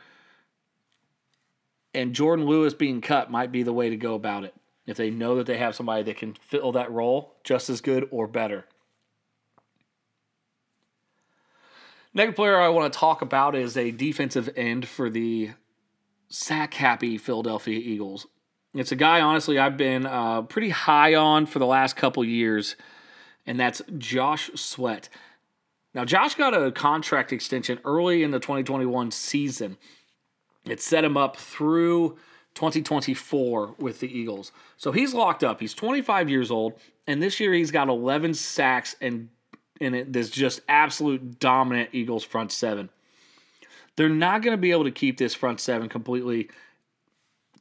and 1.94 2.14
Jourdan 2.14 2.46
Lewis 2.46 2.74
being 2.74 3.00
cut 3.00 3.30
might 3.30 3.52
be 3.52 3.62
the 3.62 3.72
way 3.72 3.90
to 3.90 3.96
go 3.96 4.14
about 4.14 4.44
it 4.44 4.54
if 4.86 4.96
they 4.96 5.10
know 5.10 5.36
that 5.36 5.46
they 5.46 5.58
have 5.58 5.74
somebody 5.74 6.02
that 6.04 6.16
can 6.16 6.34
fill 6.34 6.72
that 6.72 6.90
role 6.90 7.34
just 7.44 7.70
as 7.70 7.80
good 7.80 8.08
or 8.10 8.26
better. 8.26 8.64
Next 12.12 12.34
player 12.34 12.58
I 12.58 12.68
want 12.68 12.92
to 12.92 12.98
talk 12.98 13.22
about 13.22 13.54
is 13.54 13.76
a 13.76 13.92
defensive 13.92 14.50
end 14.56 14.88
for 14.88 15.08
the 15.08 15.50
sack 16.30 16.74
happy 16.74 17.18
Philadelphia 17.18 17.78
Eagles. 17.78 18.26
It's 18.72 18.92
a 18.92 18.96
guy, 18.96 19.20
honestly, 19.20 19.58
I've 19.58 19.76
been 19.76 20.06
uh, 20.06 20.42
pretty 20.42 20.70
high 20.70 21.14
on 21.14 21.46
for 21.46 21.58
the 21.58 21.66
last 21.66 21.96
couple 21.96 22.24
years, 22.24 22.76
and 23.44 23.58
that's 23.58 23.82
Josh 23.98 24.50
Sweat. 24.54 25.08
Now, 25.92 26.04
Josh 26.04 26.36
got 26.36 26.54
a 26.54 26.70
contract 26.70 27.32
extension 27.32 27.80
early 27.84 28.22
in 28.22 28.30
the 28.30 28.38
2021 28.38 29.10
season 29.10 29.76
it 30.66 30.80
set 30.80 31.04
him 31.04 31.16
up 31.16 31.36
through 31.36 32.18
2024 32.54 33.76
with 33.78 34.00
the 34.00 34.18
Eagles. 34.18 34.52
So 34.76 34.92
he's 34.92 35.14
locked 35.14 35.42
up. 35.42 35.60
He's 35.60 35.74
25 35.74 36.28
years 36.28 36.50
old, 36.50 36.74
and 37.06 37.22
this 37.22 37.40
year 37.40 37.52
he's 37.52 37.70
got 37.70 37.88
11 37.88 38.34
sacks 38.34 38.96
and 39.00 39.28
in 39.80 39.94
it 39.94 40.12
this 40.12 40.28
just 40.28 40.60
absolute 40.68 41.38
dominant 41.38 41.88
Eagles 41.92 42.22
front 42.22 42.52
seven. 42.52 42.90
They're 43.96 44.08
not 44.08 44.42
going 44.42 44.56
to 44.56 44.60
be 44.60 44.70
able 44.70 44.84
to 44.84 44.90
keep 44.90 45.18
this 45.18 45.34
front 45.34 45.60
seven 45.60 45.88
completely 45.88 46.48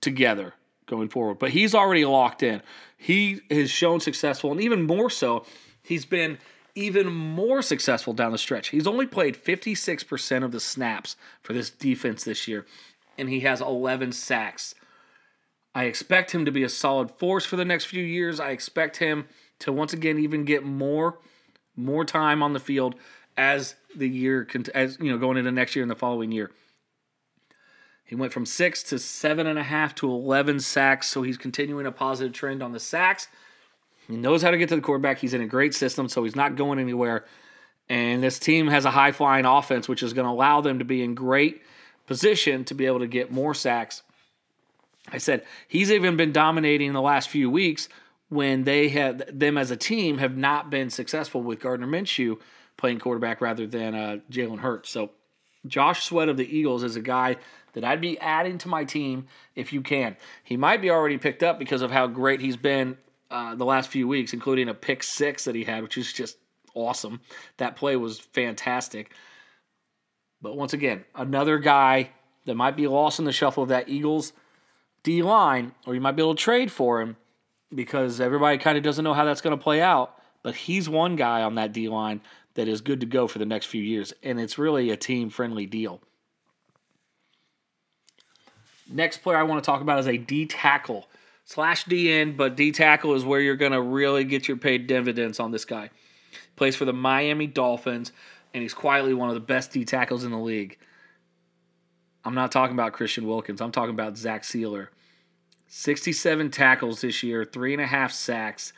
together 0.01 0.53
going 0.86 1.09
forward, 1.09 1.39
but 1.39 1.51
he's 1.51 1.75
already 1.75 2.05
locked 2.05 2.41
in. 2.41 2.62
He 2.98 3.41
has 3.51 3.69
shown 3.69 4.00
successful, 4.00 4.51
and 4.51 4.62
even 4.62 4.83
more 4.83 5.09
so, 5.09 5.45
he's 5.83 6.05
been 6.05 6.38
even 6.75 7.07
more 7.07 7.62
successful 7.62 8.13
down 8.13 8.31
the 8.31 8.38
stretch. 8.38 8.69
He's 8.69 8.88
only 8.88 9.05
played 9.05 9.36
56% 9.36 10.43
of 10.43 10.51
the 10.51 10.59
snaps 10.59 11.15
for 11.41 11.53
this 11.53 11.69
defense 11.69 12.24
this 12.24 12.48
year 12.48 12.65
and 13.19 13.29
he 13.29 13.41
has 13.41 13.62
11 13.62 14.13
sacks. 14.13 14.74
I 15.75 15.83
expect 15.83 16.31
him 16.31 16.45
to 16.45 16.51
be 16.51 16.63
a 16.63 16.69
solid 16.69 17.12
force 17.12 17.45
for 17.45 17.57
the 17.57 17.65
next 17.65 17.86
few 17.86 18.03
years. 18.03 18.39
I 18.39 18.51
expect 18.51 18.98
him 18.98 19.27
to 19.59 19.74
once 19.74 19.93
again 19.93 20.17
even 20.17 20.45
get 20.45 20.63
more 20.63 21.19
more 21.75 22.03
time 22.03 22.43
on 22.43 22.51
the 22.51 22.59
field 22.59 22.95
as 23.39 23.75
the 23.96 24.08
year 24.08 24.46
as 24.75 24.98
you 25.00 25.10
know 25.10 25.17
going 25.17 25.38
into 25.38 25.51
next 25.51 25.74
year 25.74 25.81
and 25.81 25.89
the 25.89 25.96
following 25.96 26.31
year. 26.31 26.51
He 28.03 28.15
went 28.15 28.34
from 28.34 28.46
six 28.46 28.84
to 28.84 29.00
seven 29.00 29.48
and 29.48 29.58
a 29.58 29.63
half 29.63 29.96
to 29.96 30.10
11 30.10 30.60
sacks, 30.60 31.08
so 31.08 31.22
he's 31.22 31.38
continuing 31.38 31.86
a 31.86 31.91
positive 31.91 32.34
trend 32.34 32.62
on 32.62 32.74
the 32.74 32.79
sacks. 32.79 33.27
He 34.08 34.17
knows 34.17 34.41
how 34.41 34.51
to 34.51 34.58
get 34.58 34.67
to 34.69 34.75
the 34.75 34.81
quarterback. 34.81 35.19
He's 35.19 35.36
in 35.36 35.41
a 35.41 35.48
great 35.48 35.74
system, 35.74 36.10
so 36.10 36.24
he's 36.24 36.36
not 36.36 36.55
going 36.55 36.79
anywhere. 36.79 37.25
And 37.88 38.22
this 38.22 38.39
team 38.39 38.67
has 38.67 38.84
a 38.86 38.91
high 38.91 39.12
flying 39.12 39.46
offense, 39.46 39.88
which 39.88 40.03
is 40.03 40.13
going 40.13 40.25
to 40.25 40.31
allow 40.31 40.60
them 40.62 40.79
to 40.79 40.86
be 40.86 41.01
in 41.03 41.13
great 41.15 41.62
position 42.08 42.65
to 42.65 42.74
be 42.74 42.88
able 42.88 43.00
to 43.00 43.08
get 43.08 43.31
more 43.31 43.53
sacks. 43.53 44.01
I 45.12 45.19
said 45.19 45.46
he's 45.67 45.91
even 45.91 46.17
been 46.17 46.34
dominating 46.34 46.91
the 46.93 47.01
last 47.01 47.29
few 47.29 47.50
weeks 47.50 47.88
when 48.29 48.63
they 48.63 48.89
have 48.89 49.22
them 49.31 49.58
as 49.58 49.72
a 49.72 49.77
team 49.77 50.17
have 50.17 50.36
not 50.36 50.69
been 50.69 50.89
successful 50.89 51.41
with 51.41 51.60
Gardner 51.60 51.88
Minshew 51.88 52.39
playing 52.79 53.00
quarterback 53.00 53.41
rather 53.41 53.67
than 53.67 53.93
uh, 53.93 54.17
Jalen 54.31 54.59
Hurts. 54.59 54.89
So 54.89 55.12
Josh 55.67 56.05
Sweat 56.05 56.29
of 56.29 56.38
the 56.38 56.57
Eagles 56.57 56.83
is 56.83 56.95
a 56.95 57.01
guy 57.01 57.36
that 57.74 57.83
I'd 57.83 58.01
be 58.01 58.17
adding 58.19 58.57
to 58.59 58.67
my 58.67 58.86
team 58.86 59.27
if 59.55 59.71
you 59.74 59.81
can. 59.81 60.17
He 60.43 60.57
might 60.57 60.81
be 60.81 60.89
already 60.89 61.17
picked 61.17 61.43
up 61.43 61.59
because 61.59 61.81
of 61.81 61.91
how 61.91 62.07
great 62.07 62.41
he's 62.41 62.57
been 62.57 62.98
uh, 63.29 63.55
the 63.55 63.65
last 63.65 63.89
few 63.89 64.07
weeks, 64.07 64.33
including 64.33 64.69
a 64.69 64.74
pick 64.74 65.03
six 65.03 65.43
that 65.45 65.55
he 65.55 65.63
had, 65.63 65.83
which 65.83 65.98
is 65.98 66.12
just 66.12 66.38
awesome. 66.74 67.21
That 67.57 67.75
play 67.75 67.95
was 67.95 68.19
fantastic. 68.19 69.13
But 70.41 70.55
once 70.55 70.74
again, 70.74 71.03
another 71.13 71.59
guy 71.59 72.09
that 72.45 72.55
might 72.55 72.77
be 72.77 72.88
lost 72.88 73.19
in 73.19 73.25
the 73.25 73.31
shuffle 73.31 73.63
of 73.63 73.69
that 73.69 73.89
Eagles 73.89 74.33
D 75.03 75.21
line, 75.21 75.74
or 75.86 75.93
you 75.93 76.01
might 76.01 76.15
be 76.15 76.21
able 76.21 76.36
to 76.36 76.41
trade 76.41 76.71
for 76.71 77.01
him 77.01 77.17
because 77.74 78.19
everybody 78.19 78.57
kind 78.57 78.77
of 78.77 78.83
doesn't 78.83 79.03
know 79.03 79.13
how 79.13 79.25
that's 79.25 79.41
going 79.41 79.55
to 79.55 79.63
play 79.63 79.81
out. 79.81 80.15
But 80.41 80.55
he's 80.55 80.88
one 80.88 81.17
guy 81.17 81.43
on 81.43 81.55
that 81.55 81.74
D 81.74 81.89
line 81.89 82.21
that 82.56 82.68
is 82.68 82.82
good 82.82 83.00
to 83.01 83.06
go 83.06 83.27
for 83.27 83.39
the 83.39 83.46
next 83.46 83.68
few 83.68 83.82
years, 83.82 84.13
and 84.24 84.39
it's 84.39 84.58
really 84.58 84.89
a 84.89 84.98
team 84.98 85.29
friendly 85.29 85.65
deal. 85.65 86.01
Next 88.89 89.18
player 89.20 89.38
I 89.38 89.44
want 89.44 89.63
to 89.63 89.65
talk 89.65 89.82
about 89.82 90.00
is 90.00 90.08
a 90.08 90.18
D 90.18 90.46
tackle 90.46 91.08
slash 91.46 91.86
DN, 91.86 92.36
but 92.36 92.56
D 92.56 92.72
tackle 92.72 93.13
is 93.13 93.24
where 93.24 93.39
you're 93.39 93.56
going 93.56 93.72
to 93.72 93.82
really 93.82 94.24
get 94.24 94.48
your 94.48 94.58
paid 94.58 94.88
dividends 94.88 95.39
on 95.39 95.51
this 95.51 95.65
guy. 95.65 95.89
Plays 96.56 96.75
for 96.75 96.86
the 96.86 96.94
Miami 96.94 97.48
Dolphins, 97.48 98.12
and 98.53 98.63
he's 98.63 98.74
quietly 98.74 99.13
one 99.13 99.29
of 99.29 99.36
the 99.36 99.41
best 99.41 99.72
D 99.72 99.86
tackles 99.86 100.24
in 100.24 100.32
the 100.32 100.38
league. 100.38 100.77
I'm 102.25 102.36
not 102.36 102.51
talking 102.51 102.75
about 102.75 102.94
Christian 102.94 103.27
Wilkins. 103.27 103.62
I'm 103.62 103.72
talking 103.72 103.94
about 103.94 104.18
Zach 104.18 104.44
Sieler. 104.44 104.89
67 105.68 106.50
tackles 106.50 107.01
this 107.01 107.22
year, 107.22 107.46
three 107.46 107.74
and 107.74 107.82
a 107.82 107.86
half 107.86 108.12
sacks. 108.12 108.74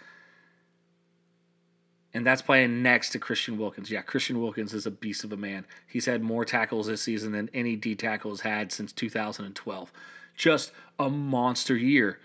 And 2.13 2.25
that's 2.25 2.41
playing 2.41 2.84
next 2.84 3.12
to 3.12 3.20
Christian 3.20 3.58
Wilkins. 3.58 3.89
Yeah, 3.89 4.01
Christian 4.01 4.41
Wilkins 4.41 4.74
is 4.74 4.86
a 4.86 4.91
beast 4.91 5.24
of 5.24 5.32
a 5.32 5.38
man. 5.38 5.65
He's 5.88 6.06
had 6.06 6.22
more 6.22 6.44
tackles 6.44 6.88
this 6.88 7.01
season 7.01 7.32
than 7.32 7.50
any 7.53 7.75
D 7.75 7.96
tackle 7.96 8.32
has 8.32 8.41
had 8.41 8.72
since 8.72 8.91
2012. 8.91 9.94
Just 10.36 10.72
a 11.00 11.10
monster 11.10 11.75
year. 11.75 12.20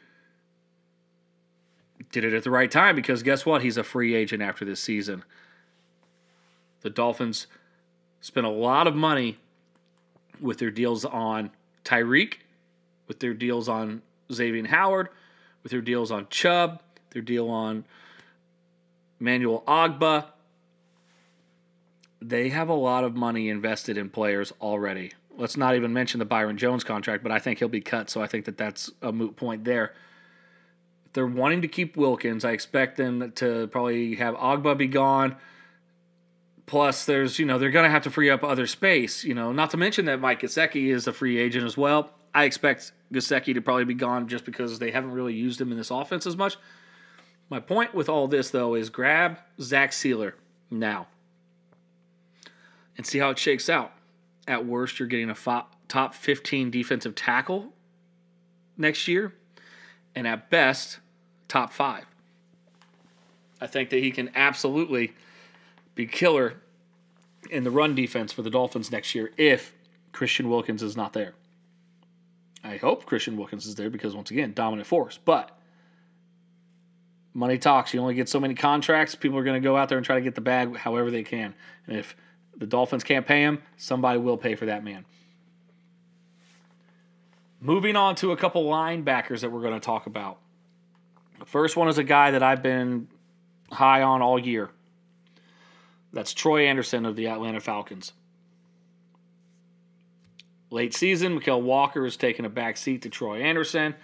Did 2.11 2.25
it 2.25 2.35
at 2.35 2.43
the 2.43 2.51
right 2.51 2.71
time 2.71 2.97
because 2.97 3.23
guess 3.23 3.47
what? 3.47 3.63
He's 3.63 3.77
a 3.77 3.85
free 3.85 4.15
agent 4.15 4.43
after 4.43 4.65
this 4.65 4.81
season. 4.81 5.25
The 6.83 6.91
Dolphins 6.91 7.47
spent 8.21 8.47
a 8.47 8.51
lot 8.51 8.87
of 8.87 8.95
money 8.95 9.39
with 10.41 10.59
their 10.59 10.71
deals 10.71 11.05
on 11.05 11.51
Tyreek, 11.85 12.35
with 13.07 13.21
their 13.21 13.35
deals 13.35 13.69
on 13.69 14.03
Xavier 14.33 14.67
Howard, 14.67 15.09
with 15.63 15.73
their 15.73 15.81
deals 15.81 16.11
on 16.11 16.27
Chubb, 16.29 16.81
their 17.11 17.23
deal 17.23 17.49
on 17.49 17.85
Emmanuel 19.21 19.63
Ogbah. 19.67 20.27
They 22.21 22.49
have 22.49 22.69
a 22.69 22.75
lot 22.75 23.05
of 23.05 23.15
money 23.15 23.49
invested 23.49 23.97
in 23.97 24.11
players 24.11 24.53
already. 24.61 25.13
Let's 25.37 25.57
not 25.57 25.77
even 25.77 25.93
mention 25.93 26.19
the 26.19 26.25
Byron 26.25 26.57
Jones 26.57 26.83
contract, 26.83 27.23
but 27.23 27.31
I 27.31 27.39
think 27.39 27.59
he'll 27.59 27.69
be 27.69 27.83
cut, 27.83 28.09
so 28.09 28.23
I 28.23 28.27
think 28.27 28.47
that 28.47 28.57
that's 28.57 28.91
a 29.03 29.13
moot 29.13 29.37
point 29.37 29.65
there. 29.65 29.93
If 31.05 31.13
they're 31.13 31.27
wanting 31.27 31.63
to 31.63 31.69
keep 31.69 31.97
Wilkins, 31.97 32.45
I 32.45 32.53
expect 32.53 32.97
them 32.97 33.33
to 33.37 33.67
probably 33.69 34.15
have 34.17 34.35
Ogbah 34.35 34.79
be 34.79 34.87
gone. 34.87 35.37
Plus, 36.65 37.05
there's, 37.05 37.39
you 37.39 37.47
know, 37.47 37.59
they're 37.59 37.71
going 37.71 37.85
to 37.85 37.91
have 37.91 38.03
to 38.05 38.11
free 38.11 38.31
up 38.31 38.43
other 38.43 38.67
space, 38.67 39.23
you 39.23 39.35
know, 39.35 39.53
not 39.53 39.71
to 39.71 39.77
mention 39.77 40.07
that 40.07 40.21
Mike 40.21 40.41
Gesicki 40.41 40.93
is 40.93 41.07
a 41.07 41.13
free 41.13 41.39
agent 41.39 41.65
as 41.65 41.77
well. 41.77 42.11
I 42.35 42.45
expect 42.45 42.93
Gesicki 43.13 43.55
to 43.55 43.61
probably 43.61 43.85
be 43.85 43.95
gone 43.95 44.27
just 44.27 44.45
because 44.45 44.79
they 44.79 44.91
haven't 44.91 45.13
really 45.13 45.35
used 45.35 45.61
him 45.61 45.71
in 45.71 45.79
this 45.79 45.91
offense 45.91 46.27
as 46.27 46.37
much. 46.37 46.57
My 47.49 47.61
point 47.61 47.95
with 47.95 48.09
all 48.09 48.27
this, 48.27 48.51
though, 48.51 48.75
is 48.75 48.91
grab 48.91 49.39
Zach 49.61 49.93
Sieler 49.93 50.33
now 50.71 51.07
and 52.97 53.07
see 53.07 53.19
how 53.19 53.31
it 53.31 53.39
shakes 53.39 53.69
out. 53.69 53.93
At 54.49 54.67
worst, 54.67 54.99
you're 54.99 55.09
getting 55.09 55.31
a 55.31 55.35
fo- 55.35 55.67
top 55.89 56.15
15 56.15 56.71
defensive 56.71 57.15
tackle 57.15 57.73
next 58.77 59.09
year, 59.09 59.33
and 60.15 60.27
at 60.27 60.51
best, 60.51 60.99
top 61.49 61.73
five. 61.73 62.05
I 63.61 63.67
think 63.67 63.91
that 63.91 64.03
he 64.03 64.11
can 64.11 64.31
absolutely 64.35 65.15
be 65.95 66.07
killer 66.07 66.55
in 67.51 67.65
the 67.65 67.71
run 67.71 67.95
defense 67.95 68.33
for 68.33 68.43
the 68.43 68.51
Dolphins 68.51 68.91
next 68.91 69.15
year 69.15 69.31
if 69.37 69.73
Christian 70.13 70.51
Wilkins 70.51 70.83
is 70.83 70.97
not 70.97 71.13
there. 71.13 71.35
I 72.63 72.77
hope 72.77 73.07
Christian 73.07 73.37
Wilkins 73.37 73.67
is 73.67 73.77
there 73.77 73.91
because, 73.91 74.15
once 74.15 74.31
again, 74.31 74.53
dominant 74.53 74.89
force. 74.89 75.19
But 75.25 75.56
money 77.37 77.59
talks. 77.59 77.93
You 77.93 78.01
only 78.01 78.15
get 78.15 78.29
so 78.29 78.41
many 78.41 78.55
contracts. 78.55 79.15
People 79.15 79.39
are 79.39 79.45
going 79.45 79.61
to 79.61 79.65
go 79.65 79.77
out 79.77 79.89
there 79.89 79.99
and 79.99 80.05
try 80.05 80.17
to 80.17 80.23
get 80.23 80.35
the 80.35 80.41
bag 80.41 80.75
however 80.77 81.11
they 81.11 81.23
can. 81.23 81.55
And 81.87 81.97
if 81.99 82.17
the 82.57 82.67
Dolphins 82.67 83.05
can't 83.05 83.27
pay 83.27 83.43
him, 83.43 83.63
somebody 83.77 84.19
will 84.19 84.39
pay 84.39 84.55
for 84.55 84.67
that 84.67 84.83
man. 84.83 85.05
Moving 87.61 87.95
on 87.95 88.15
to 88.17 88.33
a 88.33 88.37
couple 88.37 88.65
linebackers 88.65 89.41
that 89.41 89.53
we're 89.53 89.61
going 89.61 89.75
to 89.75 89.81
talk 89.81 90.07
about. 90.07 90.39
The 91.39 91.45
first 91.45 91.77
one 91.77 91.89
is 91.89 91.99
a 91.99 92.05
guy 92.05 92.31
that 92.31 92.43
I've 92.43 92.63
been 92.63 93.09
high 93.71 94.03
on 94.03 94.23
all 94.23 94.39
year. 94.39 94.71
That's 96.13 96.33
Troy 96.33 96.67
Andersen 96.67 97.05
of 97.05 97.17
the 97.17 97.29
Atlanta 97.29 97.61
Falcons. 97.61 98.13
Late 100.71 100.95
season, 100.95 101.39
Mykal 101.39 101.61
Walker 101.61 102.05
has 102.05 102.17
taken 102.17 102.45
a 102.45 102.49
back 102.49 102.79
seat 102.79 103.03
to 103.03 103.11
Troy 103.11 103.41
Andersen. 103.43 103.95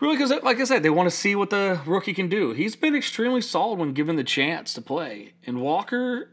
Really, 0.00 0.16
because 0.16 0.30
like 0.42 0.60
I 0.60 0.64
said, 0.64 0.82
they 0.82 0.90
want 0.90 1.10
to 1.10 1.14
see 1.14 1.34
what 1.34 1.50
the 1.50 1.80
rookie 1.84 2.14
can 2.14 2.28
do. 2.28 2.52
He's 2.52 2.76
been 2.76 2.94
extremely 2.94 3.40
solid 3.40 3.78
when 3.78 3.94
given 3.94 4.16
the 4.16 4.24
chance 4.24 4.72
to 4.74 4.80
play, 4.80 5.32
and 5.44 5.60
Walker 5.60 6.30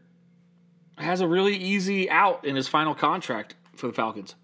has 0.98 1.20
a 1.20 1.28
really 1.28 1.56
easy 1.56 2.08
out 2.08 2.44
in 2.44 2.56
his 2.56 2.68
final 2.68 2.94
contract 2.94 3.54
for 3.74 3.86
the 3.86 3.92
Falcons. 3.92 4.34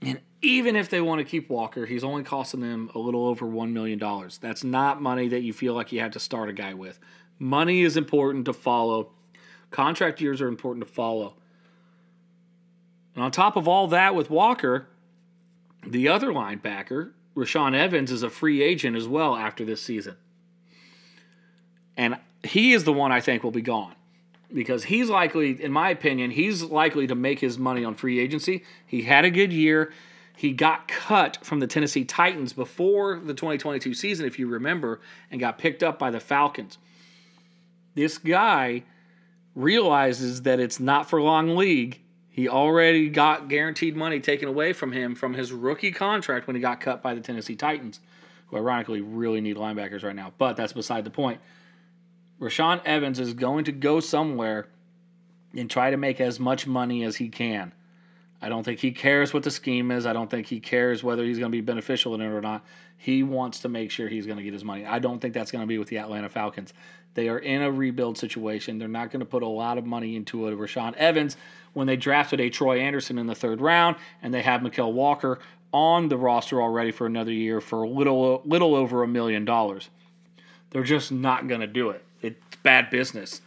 And 0.00 0.20
even 0.40 0.74
if 0.74 0.90
they 0.90 1.00
want 1.00 1.20
to 1.20 1.24
keep 1.24 1.48
Walker, 1.48 1.86
he's 1.86 2.02
only 2.02 2.24
costing 2.24 2.60
them 2.60 2.90
a 2.94 2.98
little 2.98 3.26
over 3.26 3.46
$1 3.46 3.70
million. 3.70 4.00
That's 4.40 4.64
not 4.64 5.00
money 5.00 5.28
that 5.28 5.42
you 5.42 5.52
feel 5.52 5.74
like 5.74 5.92
you 5.92 6.00
have 6.00 6.10
to 6.12 6.18
start 6.18 6.48
a 6.48 6.52
guy 6.52 6.74
with. 6.74 6.98
Money 7.38 7.82
is 7.82 7.96
important 7.96 8.46
to 8.46 8.52
follow, 8.52 9.10
contract 9.70 10.20
years 10.20 10.40
are 10.40 10.48
important 10.48 10.86
to 10.86 10.92
follow. 10.92 11.34
And 13.14 13.22
on 13.22 13.30
top 13.30 13.56
of 13.56 13.68
all 13.68 13.86
that, 13.88 14.14
with 14.14 14.30
Walker, 14.30 14.88
the 15.86 16.08
other 16.08 16.28
linebacker, 16.28 17.12
Rashaan 17.36 17.74
Evans 17.74 18.10
is 18.10 18.22
a 18.22 18.30
free 18.30 18.62
agent 18.62 18.96
as 18.96 19.08
well 19.08 19.36
after 19.36 19.64
this 19.64 19.82
season. 19.82 20.16
And 21.96 22.18
he 22.42 22.72
is 22.72 22.84
the 22.84 22.92
one 22.92 23.12
I 23.12 23.20
think 23.20 23.42
will 23.42 23.50
be 23.50 23.62
gone 23.62 23.94
because 24.52 24.84
he's 24.84 25.08
likely, 25.08 25.62
in 25.62 25.72
my 25.72 25.90
opinion, 25.90 26.30
he's 26.30 26.62
likely 26.62 27.06
to 27.06 27.14
make 27.14 27.40
his 27.40 27.58
money 27.58 27.84
on 27.84 27.94
free 27.94 28.18
agency. 28.18 28.64
He 28.86 29.02
had 29.02 29.24
a 29.24 29.30
good 29.30 29.52
year. 29.52 29.92
He 30.36 30.52
got 30.52 30.88
cut 30.88 31.38
from 31.42 31.60
the 31.60 31.66
Tennessee 31.66 32.04
Titans 32.04 32.52
before 32.52 33.18
the 33.18 33.34
2022 33.34 33.94
season, 33.94 34.26
if 34.26 34.38
you 34.38 34.46
remember, 34.46 35.00
and 35.30 35.40
got 35.40 35.58
picked 35.58 35.82
up 35.82 35.98
by 35.98 36.10
the 36.10 36.20
Falcons. 36.20 36.78
This 37.94 38.18
guy 38.18 38.84
realizes 39.54 40.42
that 40.42 40.58
it's 40.58 40.80
not 40.80 41.08
for 41.08 41.20
long 41.20 41.56
league 41.56 42.00
he 42.32 42.48
already 42.48 43.10
got 43.10 43.48
guaranteed 43.48 43.94
money 43.94 44.18
taken 44.18 44.48
away 44.48 44.72
from 44.72 44.92
him 44.92 45.14
from 45.14 45.34
his 45.34 45.52
rookie 45.52 45.92
contract 45.92 46.46
when 46.46 46.56
he 46.56 46.62
got 46.62 46.80
cut 46.80 47.02
by 47.02 47.14
the 47.14 47.20
Tennessee 47.20 47.56
Titans, 47.56 48.00
who 48.46 48.56
ironically 48.56 49.02
really 49.02 49.42
need 49.42 49.56
linebackers 49.56 50.02
right 50.02 50.16
now. 50.16 50.32
But 50.38 50.56
that's 50.56 50.72
beside 50.72 51.04
the 51.04 51.10
point. 51.10 51.42
Rashaan 52.40 52.80
Evans 52.86 53.20
is 53.20 53.34
going 53.34 53.64
to 53.64 53.72
go 53.72 54.00
somewhere 54.00 54.66
and 55.54 55.70
try 55.70 55.90
to 55.90 55.98
make 55.98 56.22
as 56.22 56.40
much 56.40 56.66
money 56.66 57.04
as 57.04 57.16
he 57.16 57.28
can. 57.28 57.74
I 58.40 58.48
don't 58.48 58.64
think 58.64 58.80
he 58.80 58.92
cares 58.92 59.34
what 59.34 59.42
the 59.42 59.50
scheme 59.50 59.90
is. 59.90 60.06
I 60.06 60.14
don't 60.14 60.30
think 60.30 60.46
he 60.46 60.58
cares 60.58 61.04
whether 61.04 61.22
he's 61.24 61.38
going 61.38 61.52
to 61.52 61.56
be 61.56 61.60
beneficial 61.60 62.14
in 62.14 62.22
it 62.22 62.28
or 62.28 62.40
not. 62.40 62.64
He 62.96 63.22
wants 63.22 63.60
to 63.60 63.68
make 63.68 63.90
sure 63.90 64.08
he's 64.08 64.24
going 64.24 64.38
to 64.38 64.42
get 64.42 64.54
his 64.54 64.64
money. 64.64 64.86
I 64.86 65.00
don't 65.00 65.20
think 65.20 65.34
that's 65.34 65.52
going 65.52 65.62
to 65.62 65.66
be 65.66 65.76
with 65.76 65.88
the 65.88 65.98
Atlanta 65.98 66.30
Falcons. 66.30 66.72
They 67.14 67.28
are 67.28 67.38
in 67.38 67.62
a 67.62 67.70
rebuild 67.70 68.16
situation. 68.18 68.78
They're 68.78 68.88
not 68.88 69.10
going 69.10 69.20
to 69.20 69.26
put 69.26 69.42
a 69.42 69.48
lot 69.48 69.78
of 69.78 69.84
money 69.84 70.16
into 70.16 70.48
a 70.48 70.52
Rashaan 70.52 70.94
Evans 70.94 71.36
when 71.72 71.86
they 71.86 71.96
drafted 71.96 72.40
a 72.40 72.50
Troy 72.50 72.80
Andersen 72.80 73.18
in 73.18 73.26
the 73.26 73.34
third 73.34 73.60
round, 73.60 73.96
and 74.22 74.32
they 74.32 74.42
have 74.42 74.60
Mykal 74.60 74.92
Walker 74.92 75.38
on 75.72 76.08
the 76.08 76.16
roster 76.16 76.60
already 76.60 76.90
for 76.90 77.06
another 77.06 77.32
year 77.32 77.60
for 77.60 77.82
a 77.82 77.88
little 77.88 78.42
little 78.44 78.74
over 78.74 79.02
a 79.02 79.08
million 79.08 79.44
dollars. 79.44 79.88
They're 80.70 80.82
just 80.82 81.12
not 81.12 81.48
going 81.48 81.60
to 81.60 81.66
do 81.66 81.90
it. 81.90 82.04
It's 82.20 82.36
bad 82.62 82.90
business. 82.90 83.42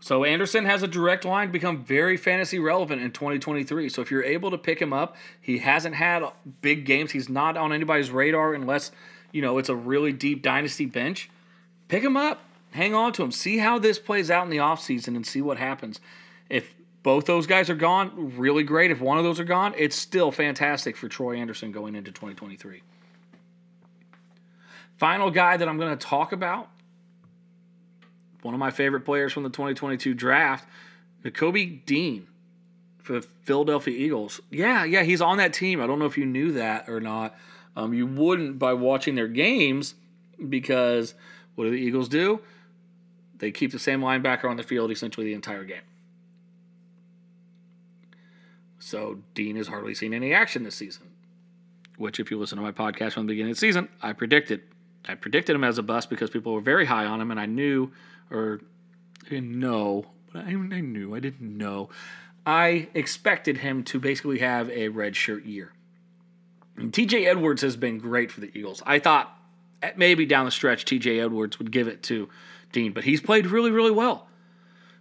So 0.00 0.24
Andersen 0.24 0.64
has 0.64 0.82
a 0.82 0.88
direct 0.88 1.24
line 1.24 1.48
to 1.48 1.52
become 1.52 1.84
very 1.84 2.16
fantasy 2.16 2.58
relevant 2.58 3.02
in 3.02 3.10
2023. 3.10 3.88
So 3.88 4.00
if 4.00 4.10
you're 4.10 4.24
able 4.24 4.50
to 4.52 4.58
pick 4.58 4.80
him 4.80 4.92
up, 4.92 5.16
he 5.40 5.58
hasn't 5.58 5.96
had 5.96 6.22
big 6.60 6.86
games. 6.86 7.10
He's 7.10 7.28
not 7.28 7.56
on 7.56 7.72
anybody's 7.72 8.10
radar 8.10 8.54
unless, 8.54 8.92
you 9.32 9.42
know, 9.42 9.58
it's 9.58 9.68
a 9.68 9.74
really 9.74 10.12
deep 10.12 10.42
dynasty 10.42 10.86
bench. 10.86 11.30
pick 11.88 12.04
him 12.04 12.16
up, 12.16 12.42
hang 12.72 12.94
on 12.94 13.12
to 13.14 13.22
him, 13.22 13.32
see 13.32 13.58
how 13.58 13.78
this 13.78 13.98
plays 13.98 14.30
out 14.30 14.44
in 14.44 14.50
the 14.50 14.58
offseason 14.58 15.08
and 15.08 15.26
see 15.26 15.40
what 15.42 15.58
happens. 15.58 16.00
If 16.48 16.74
both 17.02 17.26
those 17.26 17.46
guys 17.46 17.70
are 17.70 17.74
gone, 17.74 18.34
really 18.36 18.62
great. 18.62 18.90
If 18.90 19.00
one 19.00 19.18
of 19.18 19.24
those 19.24 19.40
are 19.40 19.44
gone, 19.44 19.74
it's 19.76 19.96
still 19.96 20.30
fantastic 20.30 20.96
for 20.96 21.08
Troy 21.08 21.36
Andersen 21.36 21.72
going 21.72 21.94
into 21.94 22.10
2023. 22.10 22.82
Final 24.98 25.30
guy 25.30 25.56
that 25.56 25.68
I'm 25.68 25.78
going 25.78 25.96
to 25.96 26.06
talk 26.06 26.32
about, 26.32 26.68
one 28.42 28.54
of 28.54 28.60
my 28.60 28.70
favorite 28.70 29.02
players 29.02 29.32
from 29.32 29.44
the 29.44 29.50
2022 29.50 30.14
draft, 30.14 30.68
Nakobe 31.24 31.84
Dean 31.84 32.26
for 33.02 33.14
the 33.14 33.22
Philadelphia 33.22 33.96
Eagles. 33.96 34.40
Yeah, 34.50 34.84
yeah, 34.84 35.02
he's 35.02 35.22
on 35.22 35.38
that 35.38 35.52
team. 35.52 35.80
I 35.80 35.86
don't 35.86 35.98
know 35.98 36.06
if 36.06 36.18
you 36.18 36.26
knew 36.26 36.52
that 36.52 36.88
or 36.88 37.00
not. 37.00 37.34
Um, 37.76 37.94
you 37.94 38.06
wouldn't 38.06 38.58
by 38.58 38.74
watching 38.74 39.14
their 39.14 39.28
games 39.28 39.94
because 40.48 41.14
what 41.54 41.64
do 41.64 41.70
the 41.70 41.76
Eagles 41.76 42.08
do? 42.08 42.40
They 43.38 43.50
keep 43.50 43.72
the 43.72 43.78
same 43.78 44.00
linebacker 44.00 44.44
on 44.44 44.56
the 44.56 44.62
field 44.62 44.90
essentially 44.90 45.26
the 45.26 45.34
entire 45.34 45.64
game. 45.64 45.82
So 48.78 49.18
Dean 49.34 49.56
has 49.56 49.68
hardly 49.68 49.94
seen 49.94 50.14
any 50.14 50.32
action 50.32 50.62
this 50.62 50.76
season. 50.76 51.08
Which, 51.96 52.20
if 52.20 52.30
you 52.30 52.38
listen 52.38 52.56
to 52.58 52.62
my 52.62 52.70
podcast 52.70 53.14
from 53.14 53.26
the 53.26 53.32
beginning 53.32 53.50
of 53.50 53.56
the 53.56 53.60
season, 53.60 53.88
I 54.00 54.12
predicted. 54.12 54.62
I 55.08 55.14
predicted 55.14 55.56
him 55.56 55.64
as 55.64 55.78
a 55.78 55.82
bust 55.82 56.10
because 56.10 56.30
people 56.30 56.52
were 56.52 56.60
very 56.60 56.84
high 56.84 57.04
on 57.04 57.20
him, 57.20 57.30
and 57.30 57.40
I 57.40 57.46
knew, 57.46 57.90
or 58.30 58.60
I 59.26 59.30
didn't 59.30 59.58
know, 59.58 60.06
but 60.32 60.44
I, 60.44 60.50
I 60.50 60.80
knew, 60.80 61.14
I 61.14 61.20
didn't 61.20 61.56
know. 61.56 61.88
I 62.46 62.88
expected 62.94 63.58
him 63.58 63.82
to 63.84 63.98
basically 63.98 64.38
have 64.38 64.70
a 64.70 64.88
red 64.88 65.16
shirt 65.16 65.44
year. 65.44 65.72
And 66.76 66.92
TJ 66.92 67.26
Edwards 67.26 67.62
has 67.62 67.76
been 67.76 67.98
great 67.98 68.30
for 68.30 68.40
the 68.40 68.50
Eagles. 68.56 68.82
I 68.86 69.00
thought 69.00 69.36
eh, 69.82 69.90
maybe 69.96 70.24
down 70.24 70.44
the 70.44 70.50
stretch 70.50 70.84
TJ 70.84 71.22
Edwards 71.22 71.58
would 71.58 71.72
give 71.72 71.88
it 71.88 72.02
to 72.04 72.28
Dean, 72.72 72.92
but 72.92 73.04
he's 73.04 73.20
played 73.20 73.46
really, 73.46 73.70
really 73.70 73.90
well. 73.90 74.28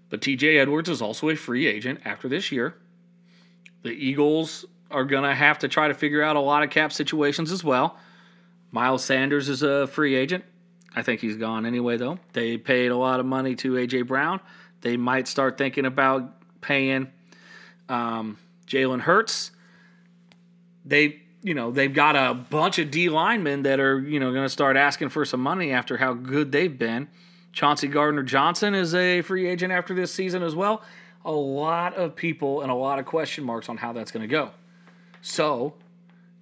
But 0.10 0.22
TJ 0.22 0.58
Edwards 0.60 0.90
is 0.90 1.02
also 1.02 1.30
a 1.30 1.36
free 1.36 1.68
agent 1.68 2.02
after 2.06 2.30
this 2.30 2.52
year. 2.52 2.76
The 3.84 3.92
Eagles 3.92 4.66
are 4.90 5.04
going 5.04 5.24
to 5.24 5.36
have 5.36 5.60
to 5.60 5.68
try 5.68 5.88
to 5.88 5.94
figure 5.94 6.24
out 6.24 6.36
a 6.36 6.40
lot 6.40 6.64
of 6.64 6.70
cap 6.70 6.94
situations 6.94 7.52
as 7.52 7.64
well. 7.64 7.98
Miles 8.72 9.04
Sanders 9.04 9.50
is 9.50 9.64
a 9.64 9.88
free 9.88 10.16
agent. 10.16 10.44
I 10.96 11.04
think 11.04 11.22
he's 11.22 11.38
gone 11.38 11.66
anyway, 11.66 11.98
though. 11.98 12.20
They 12.34 12.58
paid 12.58 12.92
a 12.92 12.98
lot 12.98 13.20
of 13.20 13.26
money 13.26 13.56
to 13.58 13.78
A.J. 13.78 14.04
Brown. 14.04 14.40
They 14.82 14.98
might 14.98 15.28
start 15.28 15.58
thinking 15.58 15.86
about 15.86 16.34
paying 16.62 17.12
um, 17.90 18.38
Jalen 18.66 19.02
Hurts. 19.02 19.52
They, 20.86 21.22
you 21.44 21.54
know, 21.54 21.72
they've 21.72 21.94
got 21.94 22.16
a 22.16 22.34
bunch 22.34 22.80
of 22.80 22.92
D 22.92 23.10
linemen 23.10 23.64
that 23.64 23.80
are, 23.80 24.00
you 24.00 24.20
know, 24.20 24.32
going 24.32 24.46
to 24.46 24.50
start 24.50 24.78
asking 24.78 25.10
for 25.10 25.26
some 25.26 25.42
money 25.42 25.72
after 25.72 25.98
how 25.98 26.14
good 26.14 26.52
they've 26.52 26.78
been. 26.78 27.10
Chauncey 27.54 27.88
Gardner 27.88 28.24
Johnson 28.24 28.75
is 28.75 28.94
a 28.94 29.22
free 29.22 29.48
agent 29.48 29.74
after 29.74 29.94
this 29.94 30.13
season 30.13 30.44
as 30.44 30.56
well 30.56 30.84
a 31.27 31.32
lot 31.32 31.94
of 31.96 32.16
people 32.16 32.62
and 32.62 32.72
a 32.72 32.74
lot 32.74 33.00
of 33.00 33.06
question 33.06 33.44
marks 33.44 33.68
on 33.68 33.75
how 33.77 33.92
that's 33.92 34.12
going 34.12 34.22
to 34.22 34.27
go. 34.27 34.51
So, 35.22 35.74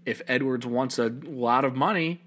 if 0.05 0.21
Edwards 0.27 0.65
wants 0.65 0.99
a 0.99 1.09
lot 1.23 1.65
of 1.65 1.75
money, 1.75 2.21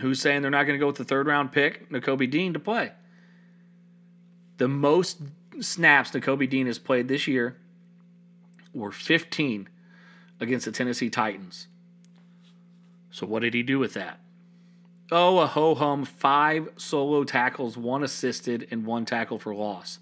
who's 0.00 0.20
saying 0.20 0.40
they're 0.40 0.50
not 0.50 0.64
going 0.64 0.78
to 0.78 0.82
go 0.82 0.86
with 0.86 0.96
the 0.96 1.04
third 1.04 1.26
round 1.26 1.52
pick, 1.52 1.90
Nakobe 1.90 2.30
Dean, 2.30 2.54
to 2.54 2.58
play? 2.58 2.92
The 4.56 4.66
most 4.66 5.18
snaps 5.60 6.10
Nakobe 6.12 6.48
Dean 6.48 6.66
has 6.66 6.78
played 6.78 7.06
this 7.06 7.28
year 7.28 7.58
were 8.72 8.90
15 8.90 9.68
against 10.40 10.64
the 10.64 10.72
Tennessee 10.72 11.10
Titans. 11.10 11.68
So, 13.10 13.26
what 13.26 13.42
did 13.42 13.52
he 13.52 13.62
do 13.62 13.78
with 13.78 13.92
that? 13.92 14.20
Oh, 15.10 15.38
a 15.38 15.46
ho 15.46 15.74
hum, 15.74 16.04
five 16.04 16.68
solo 16.76 17.24
tackles, 17.24 17.76
one 17.76 18.04
assisted, 18.04 18.68
and 18.70 18.84
one 18.84 19.04
tackle 19.04 19.38
for 19.38 19.54
loss. 19.54 19.98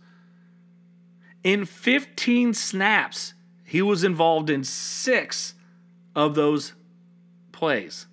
In 1.45 1.65
15 1.65 2.55
snaps, 2.55 3.35
he 3.65 3.83
was 3.83 4.03
involved 4.03 4.51
in 4.51 4.65
six 4.65 5.55
of 6.15 6.35
those 6.35 6.73
plays. 7.53 8.07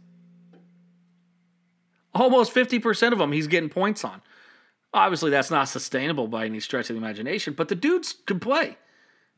Almost 2.14 2.54
50% 2.54 3.12
of 3.12 3.18
them 3.18 3.32
he's 3.32 3.48
getting 3.48 3.70
points 3.70 4.04
on. 4.04 4.22
Obviously, 4.94 5.32
that's 5.32 5.50
not 5.50 5.68
sustainable 5.68 6.28
by 6.28 6.46
any 6.46 6.60
stretch 6.60 6.92
of 6.92 6.96
the 6.96 7.02
imagination, 7.02 7.54
but 7.54 7.70
the 7.70 7.76
dudes 7.76 8.16
can 8.28 8.40
play. 8.40 8.78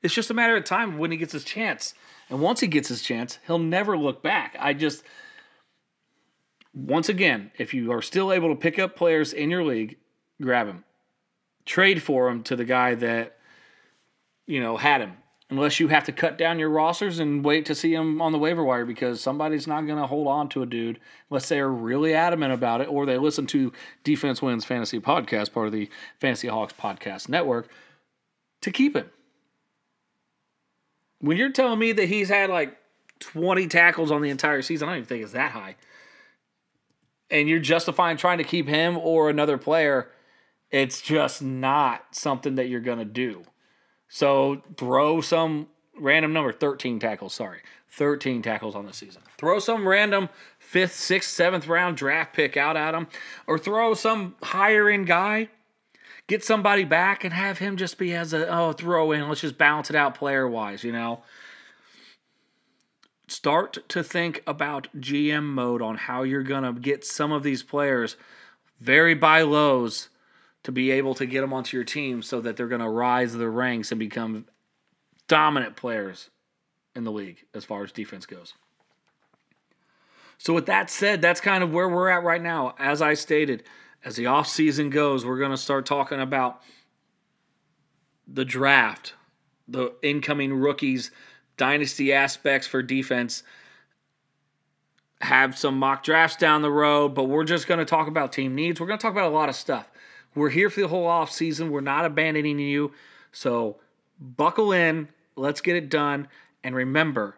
It's 0.03 0.13
just 0.13 0.29
a 0.29 0.33
matter 0.33 0.57
of 0.57 0.65
time 0.65 0.97
when 0.97 1.11
he 1.11 1.17
gets 1.17 1.31
his 1.31 1.45
chance. 1.45 1.93
And 2.29 2.41
once 2.41 2.59
he 2.59 2.67
gets 2.67 2.89
his 2.89 3.01
chance, 3.01 3.39
he'll 3.47 3.59
never 3.59 3.97
look 3.97 4.21
back. 4.21 4.57
I 4.59 4.73
just, 4.73 5.03
once 6.75 7.09
again, 7.09 7.51
if 7.57 7.73
you 7.73 7.91
are 7.91 8.01
still 8.01 8.31
able 8.31 8.49
to 8.49 8.55
pick 8.55 8.77
up 8.77 8.95
players 8.95 9.33
in 9.33 9.49
your 9.49 9.63
league, 9.63 9.97
grab 10.41 10.67
him. 10.67 10.83
Trade 11.65 12.03
for 12.03 12.27
him 12.29 12.43
to 12.43 12.55
the 12.55 12.65
guy 12.65 12.93
that 12.95 13.35
you 14.47 14.59
know, 14.59 14.77
had 14.77 15.01
him. 15.01 15.13
Unless 15.49 15.79
you 15.79 15.89
have 15.89 16.05
to 16.05 16.11
cut 16.11 16.39
down 16.39 16.57
your 16.57 16.69
rosters 16.69 17.19
and 17.19 17.45
wait 17.45 17.67
to 17.67 17.75
see 17.75 17.93
him 17.93 18.19
on 18.19 18.31
the 18.31 18.39
waiver 18.39 18.63
wire 18.63 18.83
because 18.83 19.21
somebody's 19.21 19.67
not 19.67 19.85
going 19.85 19.99
to 19.99 20.07
hold 20.07 20.27
on 20.27 20.49
to 20.49 20.63
a 20.63 20.65
dude 20.65 20.99
unless 21.29 21.49
they 21.49 21.59
are 21.59 21.71
really 21.71 22.15
adamant 22.15 22.51
about 22.51 22.81
it 22.81 22.89
or 22.89 23.05
they 23.05 23.19
listen 23.19 23.45
to 23.47 23.71
Defense 24.03 24.41
Wins 24.41 24.65
Fantasy 24.65 24.99
Podcast, 24.99 25.53
part 25.53 25.67
of 25.67 25.73
the 25.73 25.87
Fantasy 26.19 26.47
Hawks 26.47 26.73
Podcast 26.73 27.29
Network, 27.29 27.69
to 28.61 28.71
keep 28.71 28.95
him. 28.95 29.07
When 31.19 31.37
you're 31.37 31.51
telling 31.51 31.77
me 31.77 31.91
that 31.91 32.09
he's 32.09 32.29
had 32.29 32.49
like 32.49 32.75
20 33.19 33.67
tackles 33.67 34.09
on 34.09 34.23
the 34.23 34.31
entire 34.31 34.63
season, 34.63 34.89
I 34.89 34.93
don't 34.93 34.97
even 35.01 35.07
think 35.07 35.23
it's 35.23 35.33
that 35.33 35.51
high. 35.51 35.75
And 37.29 37.49
you're 37.49 37.59
justifying 37.59 38.17
trying 38.17 38.37
to 38.37 38.43
keep 38.43 38.67
him 38.67 38.97
or 38.97 39.29
another 39.29 39.57
player, 39.57 40.11
it's 40.71 41.01
just 41.01 41.41
not 41.41 42.03
something 42.11 42.55
that 42.55 42.67
you're 42.67 42.81
going 42.81 42.99
to 42.99 43.05
do. 43.05 43.43
So 44.07 44.61
throw 44.77 45.21
some 45.21 45.67
random 45.99 46.33
number 46.33 46.51
13 46.51 46.99
tackles, 46.99 47.33
sorry. 47.33 47.61
13 47.89 48.41
tackles 48.41 48.75
on 48.75 48.85
the 48.85 48.93
season. 48.93 49.21
Throw 49.37 49.59
some 49.59 49.87
random 49.87 50.27
fifth, 50.59 50.93
sixth, 50.93 51.29
seventh 51.29 51.67
round 51.67 51.95
draft 51.95 52.33
pick 52.33 52.57
out 52.57 52.75
at 52.75 52.93
him, 52.93 53.07
or 53.47 53.57
throw 53.57 53.93
some 53.93 54.35
higher 54.43 54.89
end 54.89 55.07
guy. 55.07 55.49
Get 56.27 56.43
somebody 56.43 56.83
back 56.83 57.23
and 57.23 57.33
have 57.33 57.59
him 57.59 57.77
just 57.77 57.97
be 57.97 58.13
as 58.13 58.33
a 58.33 58.47
oh 58.49 58.73
throw 58.73 59.11
in. 59.11 59.29
Let's 59.29 59.41
just 59.41 59.57
balance 59.57 59.89
it 59.89 59.95
out 59.95 60.15
player 60.15 60.47
wise, 60.47 60.83
you 60.83 60.91
know. 60.91 61.21
Start 63.27 63.79
to 63.89 64.03
think 64.03 64.43
about 64.45 64.87
GM 64.97 65.43
mode 65.43 65.81
on 65.81 65.97
how 65.97 66.23
you're 66.23 66.43
gonna 66.43 66.73
get 66.73 67.03
some 67.05 67.31
of 67.31 67.43
these 67.43 67.63
players 67.63 68.17
very 68.79 69.15
buy 69.15 69.41
lows 69.41 70.09
to 70.63 70.71
be 70.71 70.91
able 70.91 71.13
to 71.15 71.25
get 71.25 71.41
them 71.41 71.53
onto 71.53 71.77
your 71.77 71.83
team 71.83 72.21
so 72.21 72.41
that 72.41 72.57
they're 72.57 72.67
going 72.67 72.81
to 72.81 72.89
rise 72.89 73.33
the 73.33 73.49
ranks 73.49 73.91
and 73.91 73.99
become 73.99 74.45
dominant 75.27 75.75
players 75.75 76.29
in 76.95 77.03
the 77.03 77.11
league 77.11 77.45
as 77.53 77.63
far 77.63 77.83
as 77.83 77.91
defense 77.91 78.25
goes. 78.25 78.53
So 80.37 80.53
with 80.53 80.65
that 80.65 80.89
said, 80.89 81.21
that's 81.21 81.39
kind 81.39 81.63
of 81.63 81.71
where 81.71 81.87
we're 81.87 82.09
at 82.09 82.23
right 82.23 82.41
now. 82.41 82.73
As 82.79 83.01
I 83.01 83.13
stated, 83.13 83.63
as 84.03 84.15
the 84.15 84.25
offseason 84.25 84.89
goes, 84.89 85.23
we're 85.25 85.37
going 85.37 85.51
to 85.51 85.57
start 85.57 85.85
talking 85.85 86.19
about 86.19 86.61
the 88.27 88.43
draft, 88.43 89.13
the 89.67 89.93
incoming 90.01 90.53
rookies, 90.53 91.11
dynasty 91.57 92.13
aspects 92.13 92.67
for 92.67 92.81
defense. 92.81 93.43
Have 95.21 95.57
some 95.57 95.77
mock 95.79 96.03
drafts 96.03 96.37
down 96.37 96.61
the 96.61 96.71
road, 96.71 97.15
but 97.15 97.25
we're 97.25 97.45
just 97.45 97.67
going 97.67 97.79
to 97.79 97.85
talk 97.85 98.07
about 98.07 98.33
team 98.33 98.53
needs. 98.53 98.79
We're 98.79 98.87
going 98.87 98.99
to 98.99 99.01
talk 99.01 99.13
about 99.13 99.31
a 99.31 99.35
lot 99.35 99.49
of 99.49 99.55
stuff. 99.55 99.89
We're 100.35 100.49
here 100.49 100.69
for 100.69 100.81
the 100.81 100.87
whole 100.89 101.07
off 101.07 101.31
season. 101.31 101.71
We're 101.71 101.81
not 101.81 102.05
abandoning 102.05 102.59
you. 102.59 102.91
So 103.31 103.77
buckle 104.19 104.71
in. 104.71 105.07
Let's 105.35 105.61
get 105.61 105.75
it 105.75 105.89
done. 105.89 106.27
And 106.63 106.75
remember 106.75 107.37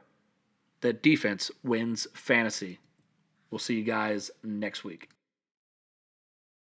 that 0.82 1.03
defense 1.03 1.51
wins 1.63 2.08
fantasy. 2.13 2.80
We'll 3.51 3.60
see 3.60 3.75
you 3.75 3.84
guys 3.84 4.32
next 4.43 4.84
week. 4.84 5.10